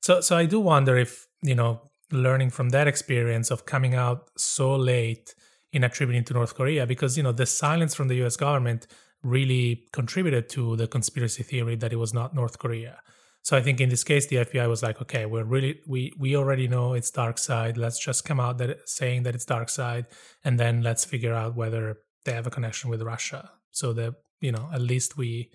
So, 0.00 0.20
so 0.20 0.36
I 0.36 0.46
do 0.46 0.60
wonder 0.60 0.96
if 0.96 1.26
you 1.42 1.54
know, 1.54 1.90
learning 2.10 2.50
from 2.50 2.70
that 2.70 2.88
experience 2.88 3.50
of 3.50 3.66
coming 3.66 3.94
out 3.94 4.30
so 4.36 4.74
late 4.74 5.34
in 5.72 5.84
attributing 5.84 6.24
to 6.24 6.34
North 6.34 6.54
Korea, 6.54 6.86
because 6.86 7.16
you 7.16 7.22
know, 7.22 7.32
the 7.32 7.46
silence 7.46 7.94
from 7.94 8.08
the 8.08 8.16
U.S. 8.16 8.36
government 8.36 8.86
really 9.22 9.86
contributed 9.92 10.48
to 10.50 10.76
the 10.76 10.86
conspiracy 10.86 11.42
theory 11.42 11.76
that 11.76 11.92
it 11.92 11.96
was 11.96 12.14
not 12.14 12.34
North 12.34 12.58
Korea. 12.58 12.98
So 13.42 13.56
I 13.56 13.62
think 13.62 13.80
in 13.80 13.88
this 13.88 14.04
case, 14.04 14.26
the 14.26 14.36
FBI 14.36 14.68
was 14.68 14.82
like, 14.82 15.00
okay, 15.00 15.24
we're 15.24 15.44
really 15.44 15.80
we 15.86 16.12
we 16.18 16.36
already 16.36 16.68
know 16.68 16.92
it's 16.92 17.10
dark 17.10 17.38
side. 17.38 17.78
Let's 17.78 17.98
just 17.98 18.24
come 18.24 18.38
out 18.38 18.58
that 18.58 18.88
saying 18.88 19.22
that 19.22 19.34
it's 19.34 19.46
dark 19.46 19.70
side, 19.70 20.06
and 20.44 20.60
then 20.60 20.82
let's 20.82 21.04
figure 21.04 21.34
out 21.34 21.56
whether 21.56 21.98
they 22.24 22.32
have 22.32 22.46
a 22.46 22.50
connection 22.50 22.90
with 22.90 23.00
Russia. 23.02 23.50
So 23.70 23.92
that 23.94 24.14
you 24.40 24.52
know, 24.52 24.68
at 24.72 24.82
least 24.82 25.16
we 25.16 25.50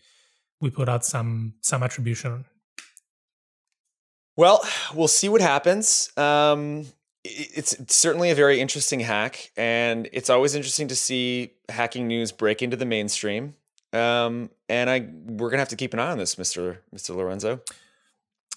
we 0.62 0.72
put 0.72 0.90
out 0.90 1.06
some 1.06 1.54
some 1.62 1.84
attribution. 1.84 2.46
Well, 4.38 4.62
we'll 4.94 5.08
see 5.08 5.30
what 5.30 5.42
happens. 5.42 6.12
Um, 6.18 6.86
it's, 7.24 7.76
certainly 7.94 8.30
a 8.32 8.36
very 8.36 8.60
interesting 8.60 9.00
hack, 9.00 9.52
and 9.58 10.10
it's 10.12 10.30
always 10.30 10.56
interesting 10.56 10.88
to 10.90 10.96
see 10.96 11.54
hacking 11.70 12.08
news 12.08 12.32
break 12.32 12.62
into 12.62 12.78
the 12.78 12.86
mainstream. 12.86 13.56
Um, 13.94 14.50
and 14.68 14.90
I 14.90 15.08
we're 15.26 15.50
gonna 15.50 15.62
have 15.62 15.70
to 15.70 15.76
keep 15.76 15.94
an 15.94 16.00
eye 16.00 16.12
on 16.12 16.18
this, 16.18 16.38
Mister 16.38 16.82
Mister 16.92 17.14
Lorenzo. 17.14 17.62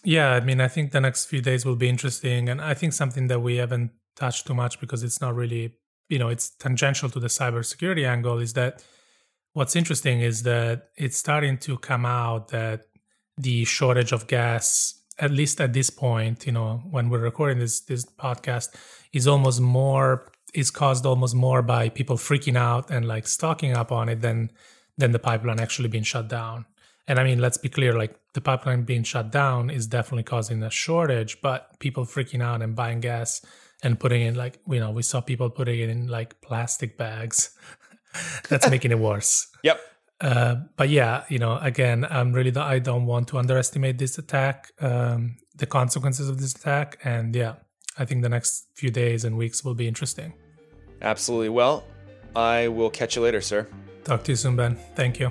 Yeah, 0.05 0.33
I 0.33 0.41
mean, 0.41 0.61
I 0.61 0.69
think 0.69 0.93
the 0.93 1.01
next 1.01 1.27
few 1.27 1.41
days 1.41 1.65
will 1.65 1.77
be 1.77 1.89
interesting, 1.89 2.49
and 2.49 2.61
I 2.61 2.75
think 2.75 2.93
something 2.93 3.29
that 3.29 3.41
we 3.41 3.57
haven't 3.57 3.93
touched 4.17 4.47
too 4.47 4.55
much 4.55 4.81
because 4.81 5.03
it's 5.05 5.21
not 5.21 5.35
really, 5.35 5.75
you 6.09 6.19
know, 6.19 6.29
it's 6.29 6.51
tangential 6.51 7.09
to 7.11 7.21
the 7.21 7.29
cybersecurity 7.29 8.07
angle. 8.07 8.39
Is 8.39 8.53
that 8.55 8.85
what's 9.53 9.77
interesting 9.77 10.21
is 10.21 10.43
that 10.43 10.89
it's 10.97 11.17
starting 11.17 11.59
to 11.59 11.79
come 11.79 12.05
out 12.05 12.49
that 12.49 12.87
the 13.37 13.65
shortage 13.65 14.13
of 14.13 14.27
gas, 14.27 14.98
at 15.19 15.31
least 15.31 15.61
at 15.61 15.73
this 15.73 15.91
point, 15.91 16.47
you 16.47 16.53
know, 16.53 16.83
when 16.91 17.11
we're 17.11 17.19
recording 17.19 17.59
this 17.59 17.81
this 17.81 18.05
podcast, 18.05 18.75
is 19.13 19.27
almost 19.27 19.61
more 19.61 20.31
is 20.55 20.71
caused 20.71 21.05
almost 21.05 21.35
more 21.35 21.63
by 21.63 21.89
people 21.89 22.17
freaking 22.17 22.57
out 22.57 22.91
and 22.91 23.07
like 23.07 23.27
stocking 23.27 23.77
up 23.77 23.93
on 23.93 24.09
it 24.09 24.21
than 24.21 24.51
than 24.97 25.13
the 25.13 25.19
pipeline 25.19 25.61
actually 25.61 25.89
being 25.89 26.05
shut 26.05 26.29
down. 26.29 26.67
And 27.07 27.19
I 27.19 27.25
mean, 27.25 27.39
let's 27.39 27.57
be 27.57 27.69
clear, 27.69 27.97
like 27.97 28.19
the 28.35 28.41
pipeline 28.41 28.83
being 28.83 29.03
shut 29.03 29.31
down 29.31 29.71
is 29.71 29.87
definitely 29.87 30.25
causing 30.25 30.63
a 30.63 30.71
shortage, 30.71 31.41
but 31.41 31.79
people 31.79 32.05
freaking 32.05 32.43
out 32.43 32.61
and 32.61 32.77
buying 32.77 33.01
gas 33.01 33.41
and 33.83 33.99
putting 33.99 34.23
in 34.23 34.35
like, 34.35 34.59
you 34.69 34.79
know, 34.81 34.91
we 34.91 35.03
saw 35.03 35.21
people 35.21 35.49
putting 35.49 35.79
it 35.81 35.89
in 35.89 36.09
like 36.09 36.41
plastic 36.43 36.99
bags. 36.99 37.57
That's 38.49 38.69
making 38.69 38.91
it 38.91 38.99
worse. 38.99 39.47
Yep. 39.63 39.81
Uh, 40.21 40.57
but 40.77 40.89
yeah, 40.89 41.25
you 41.29 41.39
know, 41.39 41.59
again, 41.59 42.07
I'm 42.09 42.33
really, 42.33 42.55
I 42.57 42.79
don't 42.79 43.07
want 43.07 43.29
to 43.29 43.39
underestimate 43.39 43.99
this 43.99 44.19
attack, 44.19 44.73
um, 44.81 45.37
the 45.57 45.67
consequences 45.67 46.29
of 46.29 46.41
this 46.41 46.55
attack. 46.55 46.99
And 47.05 47.35
yeah, 47.35 47.55
I 47.99 48.05
think 48.05 48.23
the 48.23 48.29
next 48.29 48.67
few 48.75 48.91
days 48.91 49.25
and 49.25 49.37
weeks 49.37 49.65
will 49.65 49.75
be 49.75 49.87
interesting. 49.87 50.35
Absolutely. 51.03 51.51
Well, 51.51 51.85
I 52.35 52.69
will 52.69 52.91
catch 52.91 53.17
you 53.17 53.23
later, 53.23 53.41
sir. 53.41 53.69
Talk 54.05 54.25
to 54.25 54.33
you 54.33 54.37
soon, 54.37 54.57
Ben. 54.57 54.77
Thank 54.97 55.21
you. 55.21 55.31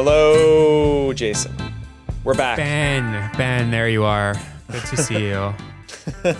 Hello, 0.00 1.12
Jason. 1.12 1.52
We're 2.22 2.36
back. 2.36 2.56
Ben, 2.56 3.32
Ben, 3.36 3.72
there 3.72 3.88
you 3.88 4.04
are. 4.04 4.36
Good 4.70 4.84
to 4.84 4.96
see 4.96 5.24
you. 5.24 5.52
You're 6.24 6.34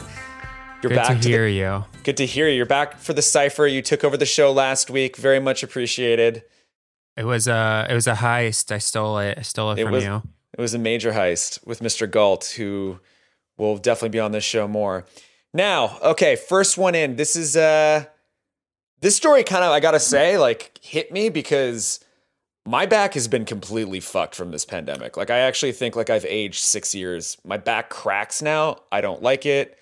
Good 0.81 0.95
back 0.95 1.21
to 1.21 1.29
hear 1.29 1.45
the, 1.47 1.53
you. 1.53 1.85
Good 2.05 2.19
to 2.19 2.25
hear 2.25 2.47
you. 2.47 2.55
You're 2.55 2.67
back 2.67 2.99
for 2.99 3.15
the 3.15 3.21
cipher. 3.21 3.67
You 3.67 3.83
took 3.83 4.05
over 4.05 4.17
the 4.17 4.27
show 4.27 4.53
last 4.53 4.91
week. 4.91 5.17
Very 5.17 5.41
much 5.41 5.65
appreciated. 5.65 6.45
It 7.17 7.25
was 7.25 7.49
a 7.49 7.89
it 7.91 7.95
was 7.95 8.07
a 8.07 8.13
heist. 8.15 8.71
I 8.71 8.79
stole 8.79 9.19
it. 9.19 9.39
I 9.39 9.43
stole 9.43 9.73
it, 9.73 9.81
It 9.81 9.87
from 9.87 9.93
was 9.93 10.05
you. 10.05 10.23
it 10.57 10.61
was 10.61 10.75
a 10.75 10.79
major 10.79 11.11
heist 11.11 11.67
with 11.67 11.81
Mr. 11.81 12.09
Gault, 12.09 12.55
who 12.57 13.01
will 13.57 13.77
definitely 13.77 14.11
be 14.11 14.21
on 14.21 14.31
this 14.31 14.45
show 14.45 14.69
more. 14.69 15.05
Now, 15.53 15.99
okay, 16.01 16.37
first 16.37 16.79
one 16.79 16.95
in. 16.95 17.17
This 17.17 17.35
is 17.35 17.57
uh 17.57 18.05
this 19.01 19.17
story 19.17 19.43
kind 19.43 19.65
of 19.65 19.73
I 19.73 19.81
gotta 19.81 19.99
say, 19.99 20.39
like, 20.39 20.79
hit 20.81 21.11
me 21.11 21.29
because 21.29 21.99
my 22.69 22.85
back 22.85 23.15
has 23.15 23.29
been 23.29 23.47
completely 23.47 23.99
fucked 23.99 24.35
from 24.35 24.51
this 24.51 24.67
pandemic. 24.67 25.17
Like 25.17 25.31
I 25.31 25.39
actually 25.39 25.73
think 25.73 25.97
like 25.97 26.11
I've 26.11 26.27
aged 26.27 26.63
six 26.63 26.95
years. 26.95 27.39
My 27.43 27.57
back 27.57 27.89
cracks 27.89 28.43
now. 28.43 28.77
I 28.93 29.01
don't 29.01 29.23
like 29.23 29.47
it. 29.47 29.79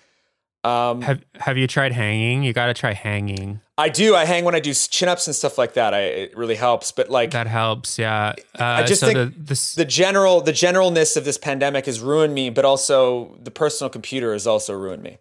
Um 0.63 1.01
Have 1.01 1.21
Have 1.35 1.57
you 1.57 1.67
tried 1.67 1.91
hanging? 1.91 2.43
You 2.43 2.53
got 2.53 2.67
to 2.67 2.73
try 2.73 2.93
hanging. 2.93 3.59
I 3.77 3.89
do. 3.89 4.15
I 4.15 4.23
hang 4.23 4.45
when 4.45 4.55
I 4.55 4.61
do 4.61 4.73
chin 4.73 5.09
ups 5.09 5.27
and 5.27 5.35
stuff 5.35 5.57
like 5.57 5.73
that. 5.73 5.93
I, 5.93 5.99
it 5.99 6.37
really 6.37 6.55
helps. 6.55 6.93
But 6.93 7.09
like 7.09 7.31
That 7.31 7.47
helps. 7.47 7.99
Yeah. 7.99 8.33
Uh, 8.57 8.63
I 8.63 8.83
just 8.83 9.01
so 9.01 9.07
think 9.07 9.17
the, 9.17 9.33
this, 9.37 9.75
the 9.75 9.85
general 9.85 10.39
the 10.39 10.53
generalness 10.53 11.17
of 11.17 11.25
this 11.25 11.37
pandemic 11.37 11.87
has 11.87 11.99
ruined 11.99 12.33
me, 12.33 12.49
but 12.49 12.63
also 12.63 13.37
the 13.43 13.51
personal 13.51 13.89
computer 13.89 14.31
has 14.31 14.47
also 14.47 14.73
ruined 14.73 15.03
me. 15.03 15.17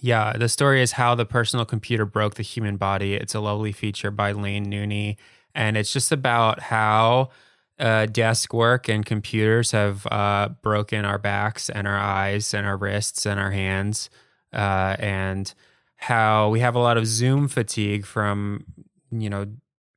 Yeah, 0.00 0.32
the 0.34 0.48
story 0.48 0.82
is 0.82 0.92
how 0.92 1.14
the 1.14 1.24
personal 1.24 1.64
computer 1.64 2.04
broke 2.04 2.34
the 2.34 2.42
human 2.42 2.76
body. 2.76 3.14
It's 3.14 3.34
a 3.34 3.40
lovely 3.40 3.72
feature 3.72 4.10
by 4.10 4.32
Laine 4.32 4.66
Nooney, 4.66 5.16
and 5.58 5.76
it's 5.76 5.92
just 5.92 6.12
about 6.12 6.60
how 6.60 7.30
uh, 7.80 8.06
desk 8.06 8.54
work 8.54 8.88
and 8.88 9.04
computers 9.04 9.72
have 9.72 10.06
uh, 10.06 10.48
broken 10.62 11.04
our 11.04 11.18
backs 11.18 11.68
and 11.68 11.88
our 11.88 11.98
eyes 11.98 12.54
and 12.54 12.64
our 12.64 12.76
wrists 12.76 13.26
and 13.26 13.40
our 13.40 13.50
hands, 13.50 14.08
uh, 14.52 14.94
and 15.00 15.52
how 15.96 16.48
we 16.48 16.60
have 16.60 16.76
a 16.76 16.78
lot 16.78 16.96
of 16.96 17.06
Zoom 17.06 17.48
fatigue 17.48 18.06
from 18.06 18.64
you 19.10 19.28
know 19.28 19.46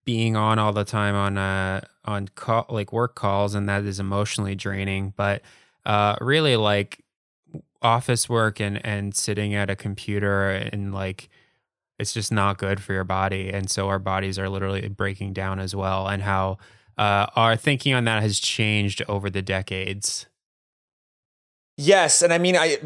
being 0.03 0.35
on 0.35 0.57
all 0.57 0.73
the 0.73 0.83
time 0.83 1.13
on 1.13 1.37
uh 1.37 1.81
on 2.05 2.27
call, 2.29 2.65
like 2.69 2.91
work 2.91 3.13
calls, 3.13 3.53
and 3.53 3.69
that 3.69 3.85
is 3.85 3.99
emotionally 3.99 4.55
draining. 4.55 5.13
But 5.15 5.43
uh, 5.85 6.15
really, 6.21 6.55
like 6.55 7.03
office 7.83 8.27
work 8.27 8.59
and 8.59 8.83
and 8.83 9.15
sitting 9.15 9.53
at 9.53 9.69
a 9.69 9.75
computer 9.75 10.49
and 10.49 10.91
like 10.93 11.29
it's 12.01 12.13
just 12.13 12.31
not 12.31 12.57
good 12.57 12.81
for 12.81 12.91
your 12.93 13.03
body 13.05 13.49
and 13.49 13.69
so 13.69 13.87
our 13.87 13.99
bodies 13.99 14.37
are 14.37 14.49
literally 14.49 14.87
breaking 14.89 15.31
down 15.31 15.59
as 15.59 15.75
well 15.75 16.07
and 16.07 16.23
how 16.23 16.57
uh, 16.97 17.25
our 17.35 17.55
thinking 17.55 17.93
on 17.93 18.03
that 18.03 18.21
has 18.21 18.39
changed 18.39 19.01
over 19.07 19.29
the 19.29 19.41
decades 19.41 20.25
Yes, 21.77 22.21
and 22.21 22.31
I 22.31 22.37
mean, 22.37 22.55
I 22.55 22.77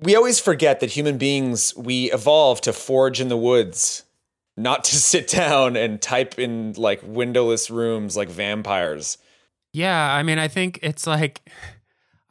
we 0.00 0.16
always 0.16 0.40
forget 0.40 0.80
that 0.80 0.90
human 0.90 1.16
beings 1.16 1.76
we 1.76 2.10
evolved 2.10 2.64
to 2.64 2.72
forge 2.72 3.20
in 3.20 3.28
the 3.28 3.36
woods, 3.36 4.04
not 4.56 4.82
to 4.84 4.96
sit 5.12 5.28
down 5.28 5.76
and 5.76 6.00
type 6.02 6.38
in 6.38 6.72
like 6.72 7.00
windowless 7.04 7.70
rooms 7.70 8.16
like 8.16 8.28
vampires. 8.28 9.18
yeah 9.72 10.14
i 10.14 10.22
mean 10.22 10.38
i 10.38 10.48
think 10.48 10.78
it's 10.82 11.06
like 11.06 11.40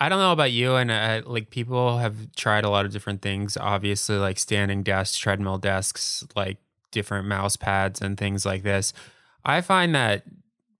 i 0.04 0.10
don't 0.10 0.20
know 0.20 0.32
about 0.34 0.52
you 0.52 0.76
and 0.76 0.92
uh, 0.92 1.22
like 1.26 1.50
people 1.50 1.98
have 1.98 2.16
tried 2.36 2.66
a 2.66 2.70
lot 2.70 2.86
of 2.86 2.92
different 2.92 3.22
things 3.22 3.56
obviously 3.58 4.18
like 4.18 4.38
standing 4.38 4.84
desks 4.84 5.18
treadmill 5.18 5.58
desks 5.58 6.26
like 6.36 6.58
different 6.92 7.28
mouse 7.28 7.56
pads 7.56 8.02
and 8.02 8.18
things 8.18 8.46
like 8.46 8.64
this 8.64 8.92
i 9.46 9.62
find 9.62 9.96
that 9.96 10.24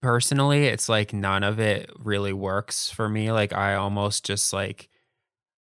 personally 0.02 0.66
it's 0.66 0.88
like 0.88 1.12
none 1.12 1.42
of 1.42 1.58
it 1.58 1.90
really 1.98 2.32
works 2.32 2.90
for 2.90 3.08
me 3.08 3.32
like 3.32 3.52
i 3.52 3.74
almost 3.74 4.24
just 4.24 4.52
like 4.52 4.88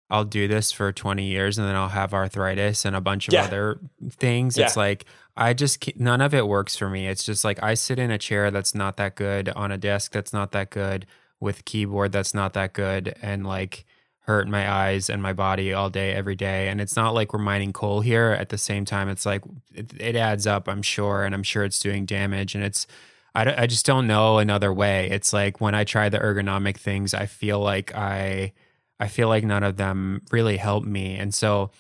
i'll 0.09 0.25
do 0.25 0.49
this 0.49 0.73
for 0.73 0.91
20 0.93 1.25
years 1.25 1.59
and 1.59 1.69
then 1.69 1.77
i'll 1.77 1.89
have 1.89 2.15
arthritis 2.15 2.85
and 2.85 2.97
a 2.97 3.01
bunch 3.01 3.29
of 3.29 3.35
Yeah. 3.35 3.45
other 3.45 3.79
things 4.11 4.57
Yeah. 4.57 4.65
it's 4.67 4.77
like 4.77 5.05
i 5.37 5.53
just 5.53 5.87
none 5.99 6.21
of 6.23 6.33
it 6.35 6.49
works 6.49 6.75
for 6.77 6.89
me 6.89 7.07
it's 7.07 7.25
just 7.25 7.45
like 7.45 7.63
i 7.63 7.75
sit 7.75 7.99
in 7.99 8.11
a 8.11 8.19
chair 8.19 8.51
that's 8.51 8.75
not 8.75 8.97
that 8.97 9.15
good 9.15 9.51
on 9.51 9.71
a 9.71 9.79
desk 9.79 10.13
that's 10.13 10.33
not 10.33 10.53
that 10.53 10.71
good 10.71 11.07
with 11.41 11.65
keyboard 11.65 12.13
that's 12.13 12.35
not 12.35 12.53
that 12.53 12.73
good 12.73 13.15
and 13.23 13.47
like 13.47 13.87
hurt 14.31 14.47
my 14.47 14.71
eyes 14.71 15.11
and 15.11 15.21
my 15.21 15.33
body 15.33 15.73
all 15.73 15.91
day 15.91 16.13
every 16.13 16.37
day. 16.37 16.69
And 16.69 16.81
it's 16.81 16.95
not 16.95 17.15
like 17.15 17.33
we're 17.33 17.41
mining 17.41 17.73
coal 17.73 18.01
here. 18.01 18.31
At 18.39 18.51
the 18.51 18.59
same 18.59 18.85
time 18.85 19.09
it's 19.09 19.27
like 19.27 19.43
it, 19.75 19.93
it 19.99 20.15
adds 20.15 20.47
up 20.47 20.69
i'm 20.69 20.83
sure 20.83 21.25
and 21.25 21.35
i'm 21.35 21.43
sure 21.43 21.65
it's 21.65 21.81
doing 21.81 22.05
damage. 22.05 22.55
And 22.55 22.63
it's 22.63 22.87
I, 23.35 23.63
I 23.63 23.67
just 23.67 23.87
don't 23.87 24.07
know 24.07 24.39
another 24.39 24.73
way. 24.73 25.09
It's 25.11 25.33
like 25.33 25.61
when 25.61 25.75
i 25.75 25.85
try 25.85 26.09
the 26.09 26.19
ergonomic 26.19 26.77
things 26.77 27.15
i 27.15 27.27
feel 27.27 27.59
like 27.59 27.95
i 27.95 28.53
i 29.01 29.09
feel 29.09 29.29
like 29.29 29.45
none 29.45 29.65
of 29.65 29.77
them 29.77 30.23
really 30.31 30.59
help 30.59 30.85
me. 30.85 31.17
And 31.17 31.35
so 31.35 31.71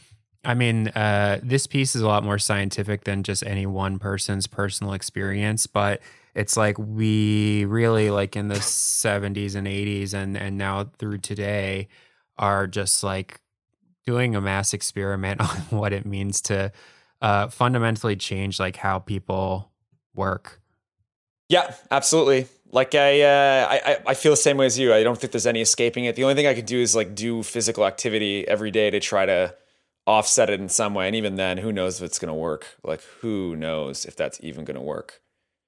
i 0.42 0.54
mean 0.54 0.88
uh, 0.88 1.38
this 1.42 1.66
piece 1.66 1.94
is 1.94 2.02
a 2.02 2.06
lot 2.08 2.24
more 2.24 2.38
scientific 2.38 3.04
than 3.04 3.22
just 3.22 3.44
any 3.46 3.66
one 3.66 3.98
person's 3.98 4.46
personal 4.46 4.94
experience 4.94 5.66
but 5.66 6.00
it's 6.34 6.56
like 6.56 6.78
we 6.78 7.64
really 7.66 8.10
like 8.10 8.36
in 8.36 8.48
the 8.48 8.56
70s 8.56 9.54
and 9.54 9.66
80s 9.66 10.14
and 10.14 10.36
and 10.36 10.56
now 10.58 10.90
through 10.98 11.18
today 11.18 11.88
are 12.38 12.66
just 12.66 13.02
like 13.02 13.40
doing 14.06 14.34
a 14.34 14.40
mass 14.40 14.72
experiment 14.72 15.40
on 15.40 15.56
what 15.70 15.92
it 15.92 16.06
means 16.06 16.40
to 16.42 16.72
uh, 17.20 17.48
fundamentally 17.48 18.16
change 18.16 18.58
like 18.58 18.76
how 18.76 18.98
people 18.98 19.70
work. 20.14 20.60
Yeah, 21.48 21.74
absolutely. 21.90 22.46
Like 22.72 22.94
I, 22.94 23.22
uh, 23.22 23.66
I, 23.68 23.98
I- 24.06 24.14
feel 24.14 24.32
the 24.32 24.36
same 24.36 24.56
way 24.56 24.66
as 24.66 24.78
you. 24.78 24.94
I 24.94 25.02
don't 25.02 25.18
think 25.18 25.32
there's 25.32 25.46
any 25.46 25.60
escaping 25.60 26.04
it. 26.04 26.14
The 26.16 26.22
only 26.22 26.34
thing 26.36 26.46
I 26.46 26.54
could 26.54 26.66
do 26.66 26.78
is 26.80 26.94
like 26.94 27.14
do 27.14 27.42
physical 27.42 27.84
activity 27.84 28.46
every 28.46 28.70
day 28.70 28.90
to 28.90 29.00
try 29.00 29.26
to 29.26 29.54
offset 30.06 30.48
it 30.50 30.60
in 30.60 30.68
some 30.68 30.94
way. 30.94 31.06
And 31.08 31.16
even 31.16 31.34
then, 31.34 31.58
who 31.58 31.72
knows 31.72 32.00
if 32.00 32.06
it's 32.06 32.18
going 32.18 32.28
to 32.28 32.34
work? 32.34 32.66
Like, 32.84 33.02
who 33.20 33.56
knows 33.56 34.04
if 34.04 34.16
that's 34.16 34.38
even 34.42 34.64
going 34.64 34.76
to 34.76 34.80
work? 34.80 35.20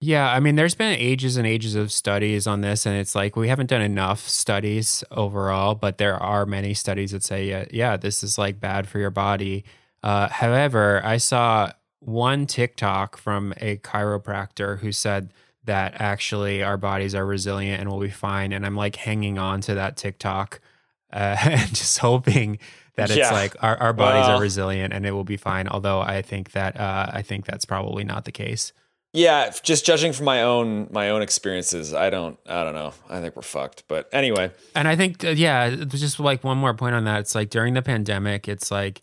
Yeah, 0.04 0.32
I 0.32 0.40
mean, 0.40 0.56
there's 0.56 0.74
been 0.74 0.98
ages 0.98 1.36
and 1.36 1.46
ages 1.46 1.76
of 1.76 1.92
studies 1.92 2.48
on 2.48 2.60
this, 2.60 2.86
and 2.86 2.96
it's 2.96 3.14
like 3.14 3.36
we 3.36 3.46
haven't 3.46 3.68
done 3.70 3.82
enough 3.82 4.28
studies 4.28 5.04
overall, 5.12 5.76
but 5.76 5.98
there 5.98 6.16
are 6.16 6.44
many 6.44 6.74
studies 6.74 7.12
that 7.12 7.22
say, 7.22 7.48
yeah, 7.48 7.66
yeah 7.70 7.96
this 7.96 8.24
is 8.24 8.36
like 8.36 8.58
bad 8.58 8.88
for 8.88 8.98
your 8.98 9.10
body. 9.12 9.64
Uh, 10.02 10.28
however, 10.28 11.00
I 11.04 11.18
saw 11.18 11.70
one 12.00 12.46
TikTok 12.46 13.16
from 13.16 13.54
a 13.58 13.76
chiropractor 13.76 14.80
who 14.80 14.90
said 14.90 15.32
that 15.66 15.94
actually 16.00 16.64
our 16.64 16.76
bodies 16.76 17.14
are 17.14 17.24
resilient 17.24 17.80
and 17.80 17.88
we'll 17.88 18.00
be 18.00 18.10
fine. 18.10 18.52
And 18.52 18.66
I'm 18.66 18.74
like 18.74 18.96
hanging 18.96 19.38
on 19.38 19.60
to 19.60 19.74
that 19.76 19.96
TikTok 19.96 20.58
uh, 21.12 21.36
and 21.44 21.72
just 21.72 21.98
hoping 21.98 22.58
that 22.96 23.08
it's 23.08 23.18
Yeah. 23.18 23.30
like 23.30 23.54
our, 23.62 23.76
our 23.76 23.92
bodies 23.92 24.26
are 24.26 24.40
resilient 24.40 24.92
and 24.92 25.06
it 25.06 25.12
will 25.12 25.22
be 25.22 25.36
fine. 25.36 25.68
Although 25.68 26.00
I 26.00 26.22
think 26.22 26.50
that 26.50 26.76
uh, 26.76 27.06
I 27.12 27.22
think 27.22 27.46
that's 27.46 27.64
probably 27.64 28.02
not 28.02 28.24
the 28.24 28.32
case. 28.32 28.72
Yeah, 29.14 29.52
just 29.62 29.84
judging 29.84 30.12
from 30.14 30.24
my 30.24 30.42
own 30.42 30.88
my 30.90 31.10
own 31.10 31.20
experiences, 31.22 31.92
I 31.92 32.08
don't 32.10 32.38
I 32.46 32.64
don't 32.64 32.74
know. 32.74 32.94
I 33.10 33.20
think 33.20 33.36
we're 33.36 33.42
fucked. 33.42 33.84
But 33.88 34.08
anyway, 34.12 34.50
And 34.74 34.88
I 34.88 34.96
think, 34.96 35.22
uh, 35.24 35.30
yeah, 35.30 35.68
just 35.70 36.18
like 36.18 36.42
one 36.42 36.56
more 36.58 36.72
point 36.74 36.94
on 36.94 37.04
that. 37.04 37.20
It's 37.20 37.34
like 37.34 37.50
during 37.50 37.74
the 37.74 37.82
pandemic, 37.82 38.48
it's 38.48 38.70
like 38.70 39.02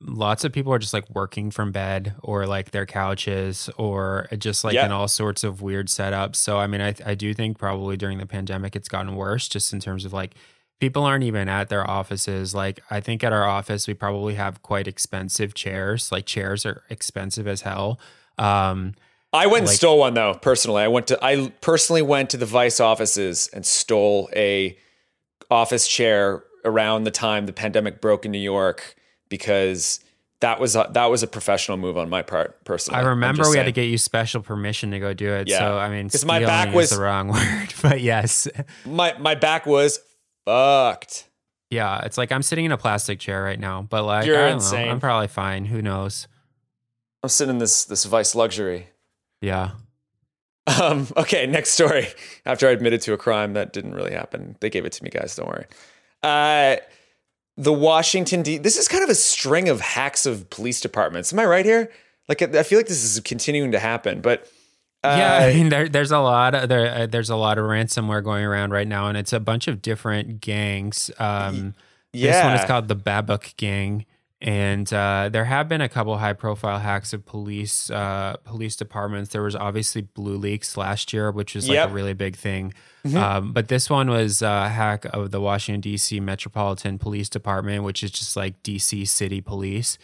lots 0.00 0.44
of 0.44 0.52
people 0.52 0.72
are 0.72 0.78
just 0.78 0.92
like 0.92 1.08
working 1.14 1.50
from 1.50 1.70
bed 1.72 2.14
or 2.22 2.46
like 2.46 2.72
their 2.72 2.84
couches 2.84 3.70
or 3.78 4.26
just 4.36 4.64
like 4.64 4.74
Yeah. 4.74 4.84
in 4.84 4.92
all 4.92 5.08
sorts 5.08 5.44
of 5.44 5.62
weird 5.62 5.86
setups. 5.88 6.36
So, 6.36 6.58
I 6.58 6.66
mean, 6.66 6.80
I, 6.82 6.94
I 7.06 7.14
do 7.14 7.32
think 7.32 7.58
probably 7.58 7.96
during 7.96 8.18
the 8.18 8.26
pandemic, 8.26 8.74
it's 8.76 8.88
gotten 8.88 9.14
worse 9.14 9.48
just 9.48 9.72
in 9.72 9.78
terms 9.80 10.04
of 10.04 10.12
like 10.12 10.34
people 10.80 11.04
aren't 11.04 11.24
even 11.24 11.48
at 11.48 11.68
their 11.68 11.88
offices. 11.88 12.54
Like, 12.54 12.80
I 12.90 13.00
think 13.00 13.24
at 13.24 13.32
our 13.32 13.44
office, 13.44 13.86
we 13.88 13.94
probably 13.94 14.34
have 14.34 14.62
quite 14.62 14.86
expensive 14.88 15.54
chairs. 15.54 16.12
Like, 16.12 16.26
chairs 16.26 16.66
are 16.66 16.82
expensive 16.90 17.46
as 17.48 17.62
hell. 17.62 17.98
Um, 18.36 18.94
I 19.32 19.46
went 19.46 19.62
and 19.62 19.68
stole 19.70 19.98
one 19.98 20.14
though. 20.14 20.34
Personally, 20.34 20.82
I 20.82 20.88
went 20.88 21.06
to 21.08 21.18
I 21.24 21.52
personally 21.60 22.02
went 22.02 22.30
to 22.30 22.36
the 22.36 22.46
Vice 22.46 22.80
offices 22.80 23.48
and 23.52 23.64
stole 23.66 24.30
a 24.34 24.76
office 25.50 25.86
chair 25.88 26.44
around 26.64 27.04
the 27.04 27.10
time 27.10 27.46
the 27.46 27.52
pandemic 27.52 28.00
broke 28.00 28.24
in 28.24 28.32
New 28.32 28.38
York 28.38 28.94
because 29.28 30.00
that 30.40 30.60
was 30.60 30.76
a, 30.76 30.88
that 30.92 31.06
was 31.06 31.22
a 31.22 31.26
professional 31.26 31.76
move 31.76 31.98
on 31.98 32.08
my 32.08 32.22
part. 32.22 32.64
Personally, 32.64 33.00
I 33.00 33.06
remember 33.08 33.48
we 33.50 33.56
had 33.56 33.64
to 33.66 33.72
get 33.72 33.84
you 33.88 33.98
special 33.98 34.40
permission 34.40 34.92
to 34.92 34.98
go 35.00 35.12
do 35.12 35.32
it. 35.32 35.48
Yeah. 35.48 35.58
So, 35.58 35.78
I 35.78 35.88
mean, 35.90 36.08
'Cause 36.08 36.24
my 36.24 36.40
back 36.40 36.72
was- 36.74 36.90
the 36.90 37.00
wrong 37.00 37.28
word, 37.32 37.74
but 37.82 38.00
yes. 38.00 38.48
my 38.86 39.14
my 39.18 39.34
back 39.34 39.66
was 39.66 40.00
fucked. 40.46 41.24
Yeah, 41.70 42.00
it's 42.04 42.16
like 42.16 42.32
I'm 42.32 42.42
sitting 42.42 42.64
in 42.64 42.72
a 42.72 42.78
plastic 42.78 43.18
chair 43.18 43.42
right 43.42 43.60
now, 43.60 43.82
but 43.82 44.04
like 44.04 44.24
You're 44.26 44.38
I 44.42 44.46
don't 44.48 44.54
insane. 44.54 44.86
know, 44.86 44.92
I'm 44.92 45.00
probably 45.00 45.28
fine. 45.28 45.66
Who 45.66 45.82
knows? 45.82 46.26
I'm 47.22 47.28
sitting 47.28 47.56
in 47.56 47.58
this 47.58 47.84
this 47.84 48.04
Vice 48.04 48.34
luxury. 48.34 48.88
Yeah. 49.40 49.70
Um, 50.80 51.06
okay, 51.16 51.46
next 51.46 51.70
story. 51.70 52.08
After 52.44 52.68
I 52.68 52.72
admitted 52.72 53.00
to 53.02 53.12
a 53.12 53.16
crime 53.16 53.54
that 53.54 53.72
didn't 53.72 53.94
really 53.94 54.12
happen, 54.12 54.56
they 54.60 54.68
gave 54.70 54.84
it 54.84 54.92
to 54.92 55.04
me, 55.04 55.10
guys. 55.10 55.34
Don't 55.34 55.48
worry. 55.48 55.64
Uh, 56.22 56.76
the 57.56 57.72
Washington 57.72 58.42
D. 58.42 58.58
This 58.58 58.76
is 58.76 58.86
kind 58.88 59.02
of 59.02 59.08
a 59.10 59.14
string 59.14 59.68
of 59.68 59.80
hacks 59.80 60.26
of 60.26 60.50
police 60.50 60.80
departments. 60.80 61.32
Am 61.32 61.38
I 61.38 61.44
right 61.46 61.64
here? 61.64 61.90
Like, 62.28 62.42
I 62.42 62.62
feel 62.62 62.78
like 62.78 62.88
this 62.88 63.02
is 63.02 63.18
continuing 63.20 63.72
to 63.72 63.78
happen. 63.78 64.20
But 64.20 64.46
yeah, 65.02 65.36
Uh, 65.36 65.46
I 65.46 65.54
mean, 65.54 65.68
there, 65.70 65.88
there's 65.88 66.10
a 66.10 66.18
lot 66.18 66.54
of 66.54 66.68
there, 66.68 66.92
uh, 66.94 67.06
there's 67.06 67.30
a 67.30 67.36
lot 67.36 67.56
of 67.56 67.64
ransomware 67.64 68.22
going 68.22 68.44
around 68.44 68.72
right 68.72 68.86
now, 68.86 69.06
and 69.08 69.16
it's 69.16 69.32
a 69.32 69.40
bunch 69.40 69.68
of 69.68 69.80
different 69.80 70.40
gangs. 70.40 71.10
Um, 71.18 71.74
This 72.12 72.42
one 72.42 72.54
is 72.56 72.64
called 72.64 72.88
the 72.88 72.96
Babuk 72.96 73.56
Gang, 73.56 74.04
and 74.40 74.92
uh, 74.92 75.28
there 75.32 75.44
have 75.46 75.68
been 75.68 75.80
a 75.80 75.88
couple 75.88 76.16
high 76.18 76.32
profile 76.32 76.78
hacks 76.78 77.12
of 77.12 77.26
police 77.26 77.90
uh, 77.90 78.36
police 78.44 78.76
departments. 78.76 79.30
There 79.30 79.42
was 79.42 79.56
obviously 79.56 80.02
Blue 80.02 80.36
Leaks 80.36 80.76
last 80.76 81.12
year, 81.12 81.30
which 81.32 81.54
was 81.56 81.68
like 81.68 81.74
Yep. 81.74 81.90
a 81.90 81.92
really 81.92 82.14
big 82.14 82.36
thing. 82.36 82.72
Mhm. 83.04 83.16
Um, 83.20 83.52
but 83.52 83.68
this 83.68 83.90
one 83.90 84.08
was 84.10 84.40
a 84.42 84.68
hack 84.68 85.04
of 85.06 85.30
the 85.32 85.40
Washington 85.40 85.80
D.C. 85.80 86.20
Metropolitan 86.20 86.98
Police 86.98 87.28
Department, 87.28 87.82
which 87.84 88.02
is 88.04 88.10
just 88.12 88.36
like 88.36 88.62
D.C. 88.62 89.04
City 89.06 89.40
Police. 89.40 89.98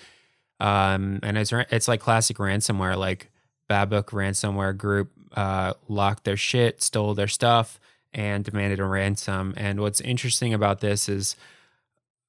Um, 0.60 1.20
and 1.22 1.36
it's 1.38 1.52
it's 1.52 1.88
like 1.88 2.00
classic 2.00 2.38
ransomware, 2.38 2.96
like 2.96 3.30
Babuk 3.70 4.06
ransomware 4.10 4.76
group 4.76 5.10
uh, 5.34 5.74
locked 5.88 6.24
their 6.24 6.36
shit, 6.36 6.82
stole 6.82 7.14
their 7.14 7.28
stuff, 7.28 7.78
and 8.12 8.44
demanded 8.44 8.78
a 8.80 8.84
ransom. 8.84 9.54
And 9.56 9.80
what's 9.80 10.00
interesting 10.00 10.54
about 10.54 10.80
this 10.80 11.08
is 11.08 11.36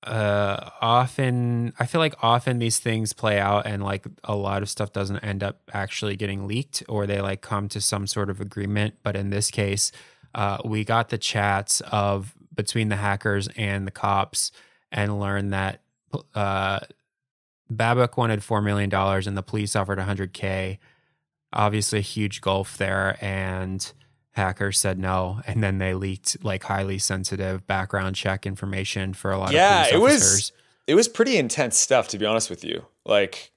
uh 0.05 0.69
often 0.81 1.73
i 1.79 1.85
feel 1.85 1.99
like 1.99 2.15
often 2.21 2.59
these 2.59 2.79
things 2.79 3.13
play 3.13 3.39
out 3.39 3.65
and 3.65 3.83
like 3.83 4.05
a 4.23 4.35
lot 4.35 4.61
of 4.61 4.69
stuff 4.69 4.93
doesn't 4.93 5.19
end 5.19 5.43
up 5.43 5.59
actually 5.73 6.15
getting 6.15 6.47
leaked 6.47 6.83
or 6.87 7.05
they 7.05 7.21
like 7.21 7.41
come 7.41 7.67
to 7.69 7.81
some 7.81 8.07
sort 8.07 8.29
of 8.29 8.39
agreement. 8.39 8.95
But 9.03 9.15
in 9.15 9.29
this 9.29 9.51
case 9.51 9.91
uh 10.33 10.57
we 10.63 10.83
got 10.83 11.09
the 11.09 11.17
chats 11.17 11.81
of 11.81 12.33
between 12.53 12.89
the 12.89 12.95
hackers 12.95 13.47
and 13.55 13.85
the 13.85 13.91
cops 13.91 14.51
and 14.91 15.19
learned 15.19 15.53
that 15.53 15.81
uh 16.33 16.79
babuk 17.71 18.17
wanted 18.17 18.43
4 18.43 18.61
million 18.61 18.89
dollars 18.89 19.27
and 19.27 19.35
the 19.35 19.43
police 19.43 19.75
offered 19.75 19.99
100k 19.99 20.77
obviously 21.55 21.99
a 21.99 22.03
huge 22.03 22.41
gulf 22.41 22.77
there. 22.77 23.17
And 23.21 23.91
hackers 24.35 24.77
said 24.77 24.99
no 24.99 25.41
and 25.47 25.63
then 25.63 25.77
they 25.77 25.93
leaked 25.93 26.43
like 26.43 26.63
highly 26.63 26.97
sensitive 26.97 27.65
background 27.67 28.15
check 28.15 28.45
information 28.45 29.13
for 29.13 29.31
a 29.31 29.37
lot 29.37 29.51
yeah, 29.51 29.85
of 29.85 29.91
police 29.91 29.93
it 29.93 29.99
was 29.99 30.51
it 30.87 30.95
was 30.95 31.07
pretty 31.07 31.37
intense 31.37 31.77
stuff 31.77 32.07
to 32.09 32.17
be 32.17 32.25
honest 32.25 32.49
with 32.49 32.63
you. 32.63 32.85
Like 33.05 33.51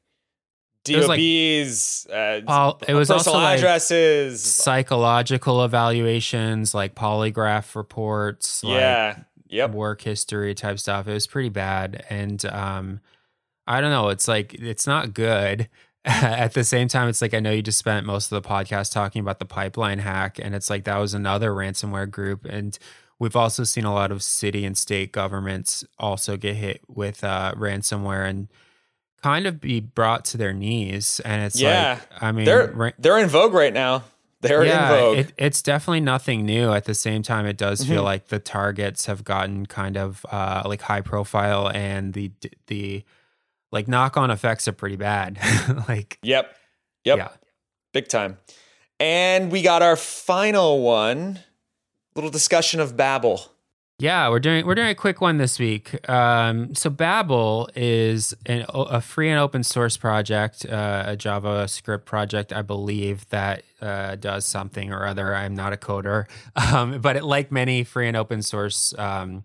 was 0.88 1.06
like- 1.06 1.20
DOBs, 1.20 2.06
uh, 2.10 2.40
Paul, 2.46 2.80
it 2.88 2.94
was 2.94 3.08
personal 3.08 3.36
also 3.36 3.44
like 3.44 3.58
addresses. 3.58 4.40
psychological 4.42 5.62
evaluations 5.64 6.74
like 6.74 6.94
polygraph 6.94 7.74
reports 7.74 8.64
like 8.64 8.72
yeah, 8.80 9.18
yep. 9.48 9.72
work 9.72 10.00
history 10.00 10.54
type 10.54 10.78
stuff 10.78 11.06
it 11.06 11.12
was 11.12 11.26
pretty 11.26 11.50
bad 11.50 12.06
and 12.08 12.46
um 12.46 13.00
i 13.66 13.82
don't 13.82 13.90
know 13.90 14.08
it's 14.08 14.26
like 14.26 14.54
it's 14.54 14.86
not 14.86 15.12
good 15.12 15.68
at 16.04 16.54
the 16.54 16.64
same 16.64 16.88
time 16.88 17.08
it's 17.08 17.20
like 17.20 17.34
i 17.34 17.40
know 17.40 17.50
you 17.50 17.60
just 17.62 17.78
spent 17.78 18.06
most 18.06 18.30
of 18.32 18.42
the 18.42 18.48
podcast 18.48 18.92
talking 18.92 19.20
about 19.20 19.38
the 19.38 19.44
pipeline 19.44 19.98
hack 19.98 20.38
and 20.40 20.54
it's 20.54 20.70
like 20.70 20.84
that 20.84 20.96
was 20.98 21.12
another 21.14 21.50
ransomware 21.50 22.08
group 22.10 22.44
and 22.44 22.78
we've 23.18 23.36
also 23.36 23.64
seen 23.64 23.84
a 23.84 23.92
lot 23.92 24.10
of 24.12 24.22
city 24.22 24.64
and 24.64 24.78
state 24.78 25.10
governments 25.12 25.84
also 25.98 26.36
get 26.36 26.54
hit 26.56 26.80
with 26.88 27.22
uh 27.24 27.52
ransomware 27.56 28.28
and 28.28 28.48
kind 29.22 29.46
of 29.46 29.60
be 29.60 29.80
brought 29.80 30.24
to 30.24 30.36
their 30.36 30.52
knees 30.52 31.20
and 31.24 31.42
it's 31.42 31.60
Yeah. 31.60 31.98
like 32.12 32.22
i 32.22 32.32
mean 32.32 32.44
They're 32.44 32.70
ra- 32.72 32.92
they're 32.98 33.18
in 33.18 33.28
vogue 33.28 33.52
right 33.52 33.72
now. 33.74 34.04
They're 34.40 34.62
in 34.62 34.70
vogue. 34.88 35.18
it, 35.18 35.32
it's 35.36 35.62
definitely 35.62 35.98
nothing 35.98 36.46
new. 36.46 36.72
At 36.72 36.84
the 36.84 36.94
same 36.94 37.24
time, 37.24 37.44
it 37.44 37.56
does 37.56 37.84
feel 37.84 38.02
Mhm. 38.02 38.04
like 38.04 38.28
the 38.28 38.38
targets 38.38 39.06
have 39.06 39.24
gotten 39.24 39.66
kind 39.66 39.96
of 39.96 40.24
uh, 40.30 40.62
like 40.64 40.80
high 40.82 41.00
profile, 41.00 41.68
and 41.74 42.12
the 42.14 42.30
the 42.68 43.02
like 43.72 43.88
knock 43.88 44.16
on 44.16 44.30
effects 44.30 44.66
are 44.68 44.72
pretty 44.72 44.96
bad. 44.96 45.38
like, 45.88 46.18
Yep. 46.22 46.54
Yep. 47.04 47.16
yeah, 47.18 47.28
Big 47.92 48.08
time. 48.08 48.38
And 49.00 49.50
we 49.52 49.62
got 49.62 49.82
our 49.82 49.96
final 49.96 50.80
one. 50.82 51.38
Little 52.14 52.30
discussion 52.30 52.80
of 52.80 52.96
Babel. 52.96 53.40
yeah, 54.00 54.28
we're 54.28 54.40
doing 54.40 54.66
we're 54.66 54.74
doing 54.74 54.88
a 54.88 54.94
quick 54.94 55.20
one 55.20 55.38
this 55.38 55.58
week. 55.58 56.08
Um, 56.08 56.74
so 56.74 56.90
Babel 56.90 57.68
is 57.76 58.34
an, 58.46 58.64
a 58.68 59.00
free 59.00 59.30
and 59.30 59.38
open 59.38 59.62
source 59.62 59.96
project, 59.96 60.66
uh, 60.66 61.04
a 61.06 61.16
JavaScript 61.16 62.04
project, 62.04 62.52
I 62.52 62.62
believe 62.62 63.28
that 63.28 63.62
uh, 63.80 64.16
does 64.16 64.44
something 64.44 64.92
or 64.92 65.06
other. 65.06 65.34
I'm 65.34 65.54
not 65.54 65.72
a 65.72 65.76
coder, 65.76 66.26
um, 66.72 67.00
but 67.00 67.14
it, 67.16 67.24
like 67.24 67.52
many 67.52 67.84
free 67.84 68.08
and 68.08 68.16
open 68.16 68.42
source. 68.42 68.92
Um, 68.98 69.44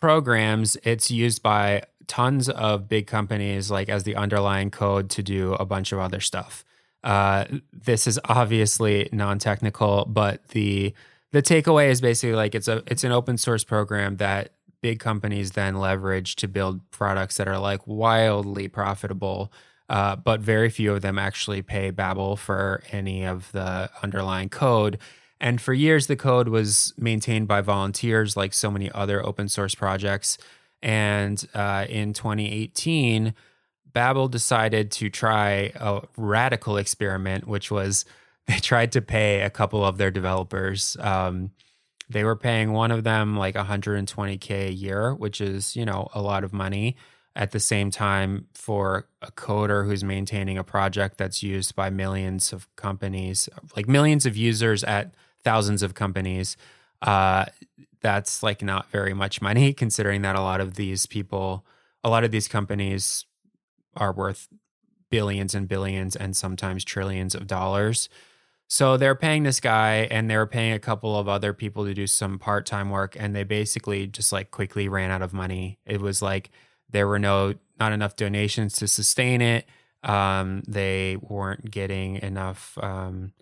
programs, 0.00 0.76
it's 0.84 1.10
used 1.10 1.42
by 1.42 1.82
tons 2.08 2.48
of 2.48 2.88
big 2.88 3.06
companies, 3.06 3.70
like 3.70 3.88
as 3.88 4.02
the 4.02 4.16
underlying 4.16 4.70
code 4.70 5.10
to 5.10 5.22
do 5.22 5.54
a 5.54 5.64
bunch 5.64 5.92
of 5.92 5.98
other 5.98 6.20
stuff. 6.20 6.64
Uh, 7.04 7.44
this 7.72 8.06
is 8.06 8.18
obviously 8.24 9.08
non-technical, 9.12 10.06
but 10.06 10.46
the 10.48 10.92
the 11.30 11.42
takeaway 11.42 11.90
is 11.90 12.00
basically 12.00 12.34
like 12.34 12.54
it's 12.54 12.68
a 12.68 12.82
it's 12.86 13.04
an 13.04 13.12
open 13.12 13.36
source 13.38 13.62
program 13.62 14.16
that 14.16 14.50
big 14.80 14.98
companies 14.98 15.52
then 15.52 15.76
leverage 15.76 16.36
to 16.36 16.48
build 16.48 16.80
products 16.90 17.36
that 17.36 17.48
are 17.48 17.58
like 17.58 17.86
wildly 17.86 18.68
profitable. 18.68 19.52
Uh, 19.88 20.14
but 20.16 20.40
very 20.40 20.68
few 20.68 20.92
of 20.92 21.00
them 21.00 21.18
actually 21.18 21.62
pay 21.62 21.90
Babel 21.90 22.36
for 22.36 22.82
any 22.92 23.24
of 23.24 23.50
the 23.52 23.90
underlying 24.02 24.48
code. 24.48 24.98
And 25.40 25.60
for 25.60 25.72
years, 25.72 26.08
the 26.08 26.16
code 26.16 26.48
was 26.48 26.92
maintained 26.98 27.48
by 27.48 27.60
volunteers, 27.60 28.36
like 28.36 28.52
so 28.52 28.70
many 28.70 28.90
other 28.92 29.24
open 29.24 29.48
source 29.48 29.74
projects. 29.74 30.36
And 30.82 31.44
uh, 31.54 31.86
in 31.88 32.12
2018, 32.12 33.34
Babel 33.92 34.28
decided 34.28 34.90
to 34.92 35.10
try 35.10 35.72
a 35.74 36.02
radical 36.16 36.76
experiment, 36.76 37.46
which 37.46 37.70
was 37.70 38.04
they 38.46 38.58
tried 38.58 38.92
to 38.92 39.02
pay 39.02 39.42
a 39.42 39.50
couple 39.50 39.84
of 39.84 39.98
their 39.98 40.10
developers. 40.10 40.96
Um, 41.00 41.50
they 42.08 42.24
were 42.24 42.36
paying 42.36 42.72
one 42.72 42.90
of 42.90 43.04
them 43.04 43.36
like 43.36 43.54
120k 43.54 44.68
a 44.68 44.72
year, 44.72 45.14
which 45.14 45.40
is 45.40 45.76
you 45.76 45.84
know 45.84 46.08
a 46.14 46.22
lot 46.22 46.44
of 46.44 46.52
money. 46.52 46.96
At 47.36 47.52
the 47.52 47.60
same 47.60 47.92
time, 47.92 48.46
for 48.52 49.06
a 49.22 49.30
coder 49.30 49.86
who's 49.86 50.02
maintaining 50.02 50.58
a 50.58 50.64
project 50.64 51.18
that's 51.18 51.40
used 51.40 51.76
by 51.76 51.88
millions 51.88 52.52
of 52.52 52.74
companies, 52.74 53.48
like 53.76 53.86
millions 53.86 54.26
of 54.26 54.36
users 54.36 54.82
at 54.82 55.14
thousands 55.44 55.84
of 55.84 55.94
companies, 55.94 56.56
uh, 57.02 57.46
that's 58.00 58.42
like 58.42 58.62
not 58.62 58.90
very 58.90 59.14
much 59.14 59.40
money 59.40 59.72
considering 59.74 60.22
that 60.22 60.36
a 60.36 60.40
lot 60.40 60.60
of 60.60 60.74
these 60.74 61.06
people, 61.06 61.64
a 62.04 62.08
lot 62.08 62.24
of 62.24 62.30
these 62.30 62.48
companies 62.48 63.24
are 63.96 64.12
worth 64.12 64.48
billions 65.10 65.54
and 65.54 65.68
billions 65.68 66.14
and 66.14 66.36
sometimes 66.36 66.84
trillions 66.84 67.34
of 67.34 67.46
dollars. 67.46 68.08
So 68.70 68.98
they're 68.98 69.14
paying 69.14 69.44
this 69.44 69.60
guy 69.60 70.06
and 70.10 70.28
they 70.28 70.36
were 70.36 70.46
paying 70.46 70.74
a 70.74 70.78
couple 70.78 71.18
of 71.18 71.26
other 71.26 71.54
people 71.54 71.86
to 71.86 71.94
do 71.94 72.06
some 72.06 72.38
part 72.38 72.66
time 72.66 72.90
work. 72.90 73.16
And 73.18 73.34
they 73.34 73.44
basically 73.44 74.06
just 74.06 74.30
like 74.30 74.50
quickly 74.50 74.88
ran 74.88 75.10
out 75.10 75.22
of 75.22 75.32
money. 75.32 75.78
It 75.86 76.00
was 76.02 76.20
like 76.20 76.50
there 76.90 77.08
were 77.08 77.18
no, 77.18 77.54
not 77.80 77.92
enough 77.92 78.14
donations 78.14 78.76
to 78.76 78.88
sustain 78.88 79.40
it. 79.40 79.66
Um, 80.02 80.62
they 80.68 81.16
weren't 81.16 81.70
getting 81.70 82.16
enough 82.16 82.76
um, 82.82 83.32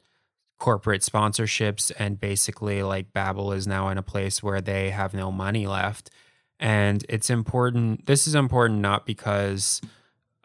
corporate 0.59 1.03
sponsorships. 1.03 1.93
And 1.99 2.21
basically, 2.21 2.83
like 2.83 3.13
Babel 3.13 3.53
is 3.53 3.67
now 3.67 3.89
in 3.89 3.99
a 3.99 4.03
place 4.03 4.43
where 4.43 4.61
they 4.61 4.91
have 4.91 5.15
no 5.15 5.31
money 5.31 5.67
left. 5.67 6.11
And 6.59 7.05
it's 7.09 7.31
important. 7.31 8.07
This 8.07 8.27
is 8.27 8.35
important 8.35 8.81
not 8.81 9.05
because, 9.05 9.81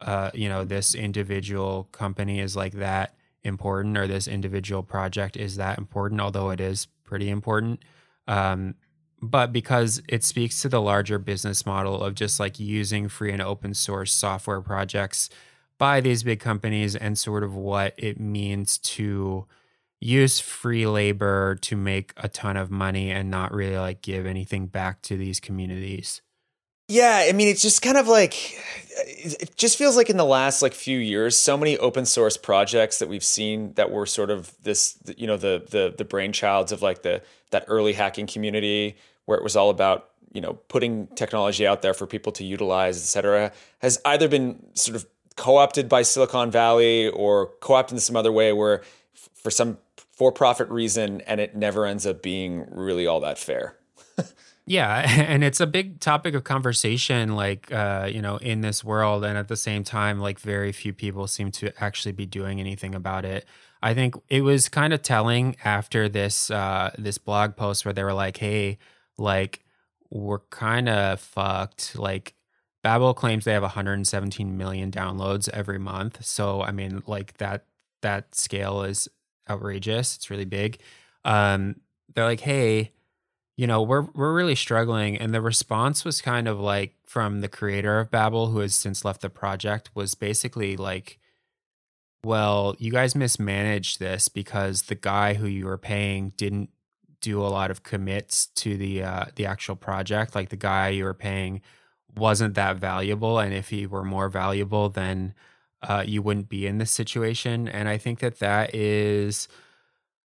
uh, 0.01 0.31
you 0.33 0.49
know, 0.49 0.65
this 0.65 0.93
individual 0.93 1.87
company 1.91 2.39
is 2.39 2.55
like 2.55 2.73
that 2.73 3.15
important 3.43 3.97
or 3.97 4.07
this 4.07 4.27
individual 4.27 4.83
project 4.83 5.37
is 5.37 5.55
that 5.55 5.77
important, 5.77 6.21
although 6.21 6.49
it 6.49 6.59
is 6.59 6.87
pretty 7.03 7.29
important. 7.29 7.79
Um, 8.27 8.75
but 9.21 9.53
because 9.53 10.01
it 10.09 10.23
speaks 10.23 10.61
to 10.61 10.69
the 10.69 10.81
larger 10.81 11.19
business 11.19 11.65
model 11.65 12.03
of 12.03 12.15
just 12.15 12.39
like 12.39 12.59
using 12.59 13.07
free 13.07 13.31
and 13.31 13.41
open 13.41 13.73
source 13.73 14.11
software 14.11 14.61
projects 14.61 15.29
by 15.77 16.01
these 16.01 16.23
big 16.23 16.39
companies 16.39 16.95
and 16.95 17.17
sort 17.17 17.43
of 17.43 17.55
what 17.55 17.93
it 17.97 18.19
means 18.19 18.77
to 18.79 19.45
use 20.01 20.39
free 20.39 20.87
labor 20.87 21.55
to 21.61 21.77
make 21.77 22.11
a 22.17 22.27
ton 22.27 22.57
of 22.57 22.71
money 22.71 23.11
and 23.11 23.29
not 23.29 23.53
really 23.53 23.77
like 23.77 24.01
give 24.01 24.25
anything 24.25 24.65
back 24.65 25.01
to 25.03 25.15
these 25.15 25.39
communities. 25.39 26.21
Yeah, 26.87 27.25
I 27.29 27.31
mean, 27.31 27.47
it's 27.47 27.61
just 27.61 27.81
kind 27.81 27.95
of 27.95 28.09
like 28.09 28.59
it 28.97 29.55
just 29.55 29.77
feels 29.77 29.95
like 29.95 30.09
in 30.09 30.17
the 30.17 30.25
last 30.25 30.61
like 30.61 30.73
few 30.73 30.97
years, 30.97 31.37
so 31.37 31.55
many 31.55 31.77
open 31.77 32.05
source 32.05 32.35
projects 32.35 32.99
that 32.99 33.07
we've 33.07 33.23
seen 33.23 33.71
that 33.73 33.91
were 33.91 34.05
sort 34.05 34.29
of 34.29 34.51
this, 34.63 34.97
you 35.15 35.25
know, 35.25 35.37
the 35.37 35.63
the 35.69 35.93
the 35.97 36.03
brainchilds 36.03 36.73
of 36.73 36.81
like 36.81 37.03
the 37.03 37.21
that 37.51 37.63
early 37.67 37.93
hacking 37.93 38.27
community 38.27 38.97
where 39.25 39.37
it 39.37 39.43
was 39.43 39.55
all 39.55 39.69
about 39.69 40.09
you 40.33 40.41
know 40.41 40.53
putting 40.67 41.07
technology 41.15 41.65
out 41.65 41.81
there 41.81 41.93
for 41.93 42.05
people 42.07 42.33
to 42.33 42.43
utilize, 42.43 42.97
et 42.97 43.05
cetera, 43.05 43.53
has 43.79 44.01
either 44.03 44.27
been 44.27 44.61
sort 44.73 44.95
of 44.97 45.05
co-opted 45.37 45.87
by 45.87 46.01
Silicon 46.01 46.51
Valley 46.51 47.07
or 47.07 47.51
co-opted 47.61 47.95
in 47.95 47.99
some 48.01 48.17
other 48.17 48.33
way 48.33 48.51
where 48.51 48.81
for 49.13 49.49
some 49.49 49.77
for-profit 50.21 50.69
reason, 50.69 51.19
and 51.21 51.41
it 51.41 51.55
never 51.55 51.83
ends 51.83 52.05
up 52.05 52.21
being 52.21 52.67
really 52.69 53.07
all 53.07 53.19
that 53.21 53.39
fair. 53.39 53.75
Yeah, 54.67 55.03
and 55.27 55.43
it's 55.43 55.59
a 55.59 55.65
big 55.65 55.99
topic 55.99 56.35
of 56.35 56.43
conversation, 56.43 57.35
like 57.35 57.73
uh, 57.73 58.07
you 58.09 58.21
know, 58.21 58.37
in 58.37 58.61
this 58.61 58.83
world, 58.83 59.25
and 59.25 59.35
at 59.35 59.47
the 59.47 59.57
same 59.57 59.83
time, 59.83 60.19
like 60.19 60.39
very 60.39 60.71
few 60.71 60.93
people 60.93 61.25
seem 61.25 61.49
to 61.53 61.73
actually 61.83 62.11
be 62.11 62.27
doing 62.27 62.59
anything 62.59 62.93
about 62.93 63.25
it. 63.25 63.45
I 63.81 63.95
think 63.95 64.15
it 64.29 64.41
was 64.41 64.69
kind 64.69 64.93
of 64.93 65.01
telling 65.01 65.55
after 65.65 66.07
this 66.07 66.51
uh, 66.51 66.91
this 66.95 67.17
blog 67.17 67.55
post 67.55 67.83
where 67.83 67.93
they 67.93 68.03
were 68.03 68.13
like, 68.13 68.37
"Hey, 68.37 68.77
like 69.17 69.65
we're 70.11 70.45
kind 70.51 70.87
of 70.87 71.19
fucked." 71.19 71.97
Like 71.97 72.35
Babel 72.83 73.15
claims 73.15 73.45
they 73.45 73.53
have 73.53 73.63
117 73.63 74.57
million 74.57 74.91
downloads 74.91 75.49
every 75.49 75.79
month, 75.79 76.23
so 76.23 76.61
I 76.61 76.71
mean, 76.71 77.01
like 77.07 77.37
that 77.39 77.65
that 78.03 78.35
scale 78.35 78.83
is 78.83 79.09
outrageous. 79.51 80.15
It's 80.15 80.29
really 80.29 80.45
big. 80.45 80.79
Um, 81.25 81.75
they're 82.13 82.25
like, 82.25 82.41
"Hey." 82.41 82.91
you 83.57 83.67
know, 83.67 83.83
we're 83.83 84.07
we're 84.15 84.33
really 84.33 84.55
struggling. 84.55 85.17
And 85.17 85.35
the 85.35 85.41
response 85.41 86.03
was 86.03 86.19
kind 86.19 86.47
of 86.47 86.59
like 86.59 86.95
from 87.05 87.41
the 87.41 87.47
creator 87.47 87.99
of 87.99 88.09
Babel, 88.09 88.47
who 88.47 88.57
has 88.59 88.73
since 88.73 89.05
left 89.05 89.21
the 89.21 89.29
project, 89.29 89.91
was 89.93 90.15
basically 90.15 90.77
like, 90.77 91.19
well, 92.23 92.75
you 92.79 92.91
guys 92.91 93.15
mismanaged 93.15 93.99
this 93.99 94.29
because 94.29 94.83
the 94.83 94.95
guy 94.95 95.35
who 95.35 95.45
you 95.45 95.65
were 95.65 95.77
paying 95.77 96.33
didn't 96.37 96.69
do 97.19 97.39
a 97.41 97.49
lot 97.49 97.69
of 97.69 97.83
commits 97.83 98.47
to 98.47 98.77
the 98.77 99.03
uh, 99.03 99.25
the 99.35 99.45
actual 99.45 99.75
project. 99.75 100.33
Like 100.33 100.49
the 100.49 100.55
guy 100.55 100.89
you 100.89 101.03
were 101.03 101.13
paying 101.13 101.61
wasn't 102.15 102.55
that 102.55 102.77
valuable, 102.77 103.37
and 103.37 103.53
if 103.53 103.69
he 103.69 103.85
were 103.85 104.03
more 104.03 104.29
valuable, 104.29 104.89
then 104.89 105.35
uh, 105.83 106.03
you 106.05 106.21
wouldn't 106.21 106.49
be 106.49 106.67
in 106.67 106.77
this 106.77 106.91
situation. 106.91 107.67
And 107.67 107.89
I 107.89 107.97
think 107.97 108.19
that 108.19 108.39
that 108.39 108.75
is 108.75 109.47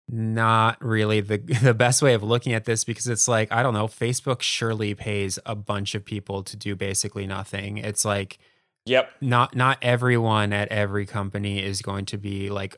not 0.09 0.83
really 0.85 1.21
the 1.21 1.39
the 1.63 1.75
best 1.75 2.03
way 2.03 2.15
of 2.15 2.23
looking 2.23 2.53
at 2.53 2.65
this 2.65 2.85
because 2.85 3.07
it's 3.07 3.29
like 3.29 3.51
I 3.53 3.63
don't 3.63 3.75
know 3.75 3.87
Facebook 3.87 4.43
surely 4.43 4.95
pays 4.95 5.39
a 5.47 5.55
bunch 5.55 5.95
of 5.95 6.05
people 6.05 6.43
to 6.45 6.57
do 6.57 6.77
basically 6.77 7.27
nothing. 7.27 7.79
It's 7.79 8.05
like 8.05 8.39
Yep. 8.85 9.11
Not 9.21 9.55
not 9.55 9.79
everyone 9.81 10.53
at 10.53 10.69
every 10.69 11.07
company 11.07 11.63
is 11.63 11.83
going 11.83 12.05
to 12.07 12.19
be 12.19 12.51
like 12.51 12.77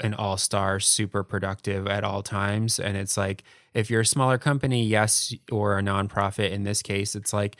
an 0.00 0.12
all-star 0.12 0.80
super 0.80 1.22
productive 1.22 1.86
at 1.86 2.02
all 2.02 2.24
times 2.24 2.80
and 2.80 2.96
it's 2.96 3.16
like 3.16 3.44
if 3.74 3.90
you're 3.90 4.02
a 4.02 4.06
smaller 4.06 4.38
company, 4.38 4.84
yes, 4.84 5.34
or 5.50 5.78
a 5.78 5.82
nonprofit 5.82 6.50
in 6.52 6.62
this 6.62 6.80
case, 6.80 7.14
it's 7.16 7.32
like 7.32 7.56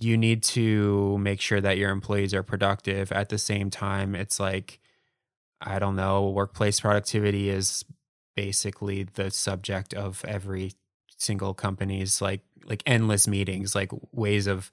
you 0.00 0.16
need 0.16 0.42
to 0.42 1.16
make 1.18 1.40
sure 1.40 1.60
that 1.60 1.78
your 1.78 1.90
employees 1.90 2.34
are 2.34 2.42
productive. 2.42 3.12
At 3.12 3.28
the 3.28 3.38
same 3.38 3.70
time, 3.70 4.14
it's 4.14 4.40
like 4.40 4.80
I 5.60 5.78
don't 5.78 5.96
know, 5.96 6.28
workplace 6.28 6.80
productivity 6.80 7.48
is 7.48 7.84
basically 8.36 9.04
the 9.04 9.30
subject 9.30 9.94
of 9.94 10.24
every 10.26 10.72
single 11.16 11.54
company's 11.54 12.20
like 12.20 12.40
like 12.66 12.82
endless 12.86 13.28
meetings, 13.28 13.74
like 13.74 13.90
ways 14.12 14.46
of 14.46 14.70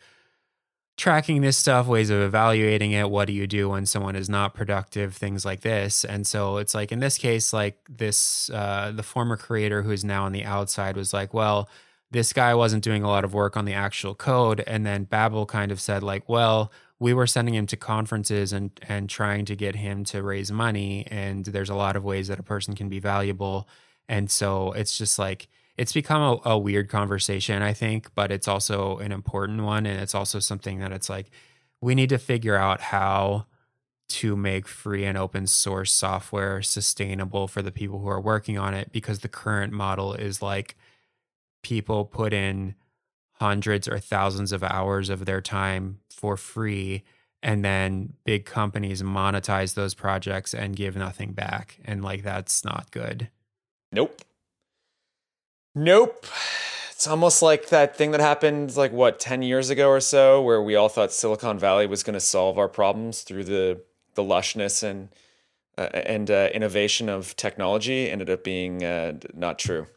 tracking 0.98 1.42
this 1.42 1.58
stuff, 1.58 1.88
ways 1.88 2.10
of 2.10 2.20
evaluating 2.22 2.92
it. 2.92 3.10
What 3.10 3.26
do 3.26 3.34
you 3.34 3.48
do 3.48 3.70
when 3.70 3.86
someone 3.86 4.16
is 4.16 4.30
not 4.30 4.54
productive? 4.54 5.16
Things 5.16 5.46
like 5.46 5.62
this. 5.62 6.06
And 6.06 6.28
so 6.28 6.58
it's 6.58 6.76
like 6.76 6.92
in 6.92 7.00
this 7.00 7.18
case, 7.18 7.54
like 7.54 7.80
this, 7.90 8.50
uh, 8.52 8.92
the 8.94 9.04
former 9.04 9.38
creator 9.38 9.82
who's 9.82 10.04
now 10.04 10.26
on 10.26 10.32
the 10.32 10.46
outside 10.46 10.96
was 10.96 11.14
like, 11.14 11.34
well, 11.34 11.70
this 12.12 12.34
guy 12.34 12.54
wasn't 12.54 12.84
doing 12.84 13.04
a 13.04 13.08
lot 13.08 13.24
of 13.24 13.34
work 13.34 13.56
on 13.58 13.66
the 13.66 13.74
actual 13.74 14.14
code. 14.14 14.64
And 14.68 14.86
then 14.86 15.06
Babel 15.06 15.46
kind 15.46 15.72
of 15.72 15.80
said, 15.80 16.04
like, 16.04 16.28
well, 16.28 16.72
we 17.00 17.14
were 17.14 17.26
sending 17.26 17.56
him 17.56 17.66
to 17.68 17.78
conferences 17.78 18.54
and 18.54 18.72
and 18.88 19.10
trying 19.10 19.46
to 19.46 19.56
get 19.56 19.76
him 19.76 20.04
to 20.06 20.22
raise 20.22 20.52
money. 20.52 21.08
And 21.10 21.46
there's 21.46 21.70
a 21.70 21.76
lot 21.76 21.96
of 21.96 22.04
ways 22.04 22.28
that 22.28 22.40
a 22.40 22.44
person 22.44 22.76
can 22.76 22.90
be 22.90 23.00
valuable. 23.00 23.68
And 24.08 24.30
so 24.30 24.72
it's 24.74 24.98
just 24.98 25.18
like 25.18 25.48
it's 25.78 25.94
become 25.94 26.22
a, 26.22 26.50
a, 26.50 26.58
weird 26.60 26.90
conversation 26.90 27.64
i 27.64 27.74
think 27.74 28.14
but 28.14 28.30
it's 28.30 28.48
also 28.48 28.98
an 28.98 29.12
important 29.12 29.64
one. 29.64 29.86
And 29.86 30.00
it's 30.00 30.14
also 30.14 30.40
something 30.40 30.80
that 30.80 30.92
it's 30.92 31.10
like 31.10 31.32
we 31.82 31.96
need 31.96 32.10
to 32.10 32.20
figure 32.20 32.56
out 32.56 32.82
how 32.82 33.48
to 34.10 34.36
make 34.36 34.68
free 34.68 35.06
and 35.06 35.18
open 35.18 35.48
source 35.48 35.92
software 35.92 36.62
sustainable 36.62 37.48
for 37.48 37.62
the 37.62 37.72
people 37.72 38.00
who 38.00 38.10
are 38.10 38.22
working 38.22 38.58
on 38.58 38.74
it 38.74 38.92
because 38.92 39.20
the 39.20 39.30
current 39.30 39.74
model 39.74 40.14
is 40.14 40.42
like 40.42 40.76
people 41.62 42.06
put 42.06 42.34
in 42.34 42.76
hundreds 43.34 43.88
or 43.88 44.00
thousands 44.00 44.52
of 44.52 44.64
hours 44.64 45.10
of 45.10 45.26
their 45.26 45.42
time 45.42 46.00
for 46.10 46.38
free 46.38 47.04
and 47.44 47.66
then 47.66 48.14
big 48.24 48.46
companies 48.46 49.02
monetize 49.02 49.74
those 49.74 49.94
projects 49.94 50.54
and 50.54 50.76
give 50.76 50.96
nothing 50.96 51.32
back 51.32 51.80
and 51.84 52.04
like 52.04 52.24
that's 52.24 52.64
not 52.64 52.92
good. 52.92 53.30
Nope. 53.92 54.22
Nope. 55.74 56.26
It's 56.92 57.08
almost 57.08 57.42
like 57.42 57.70
that 57.70 57.98
thing 57.98 58.12
that 58.12 58.20
happened 58.20 58.78
like 58.78 58.92
what 58.92 59.20
10 59.20 59.42
years 59.42 59.72
ago 59.72 59.90
or 59.90 60.00
so 60.00 60.42
where 60.42 60.62
we 60.62 60.76
all 60.76 60.90
thought 60.90 61.12
silicon 61.12 61.58
valley 61.58 61.88
was 61.88 62.04
going 62.04 62.14
to 62.14 62.20
solve 62.20 62.60
our 62.60 62.68
problems 62.68 63.22
through 63.22 63.46
the 63.46 63.82
the 64.14 64.24
lushness 64.24 64.84
and 64.84 65.10
uh, 65.78 65.90
and 65.94 66.30
uh, 66.30 66.50
innovation 66.54 67.10
of 67.10 67.36
technology 67.38 68.10
ended 68.10 68.30
up 68.30 68.44
being 68.44 68.84
uh, 68.84 69.14
not 69.34 69.58
true 69.58 69.88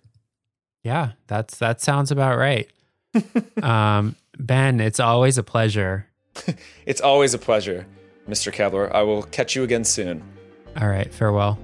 yeah 0.85 1.12
that's 1.27 1.59
that 1.59 1.81
sounds 1.81 2.12
about 2.12 2.38
right 2.38 2.70
um, 3.62 4.16
ben, 4.38 4.81
it's 4.81 5.01
always 5.01 5.38
a 5.38 5.42
pleasure. 5.42 6.07
it's 6.87 7.01
always 7.01 7.35
a 7.35 7.38
pleasure, 7.38 7.87
Mr. 8.29 8.53
Koebler. 8.53 8.92
I 8.92 9.03
will 9.03 9.23
catch 9.23 9.55
you 9.55 9.62
again 9.62 9.85
soon. 9.85 10.23
All 10.81 10.88
right, 10.88 11.12
farewell. 11.12 11.59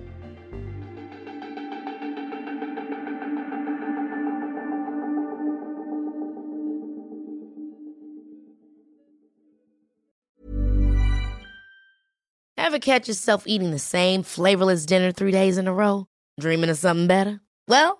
Ever 12.57 12.79
catch 12.79 13.09
yourself 13.09 13.49
eating 13.49 13.73
the 13.73 13.81
same 13.81 14.23
flavorless 14.23 14.87
dinner 14.87 15.11
three 15.11 15.33
days 15.33 15.59
in 15.59 15.67
a 15.67 15.75
row? 15.75 16.07
Dreaming 16.39 16.71
of 16.71 16.79
something 16.79 17.09
better? 17.09 17.41
Well, 17.67 18.00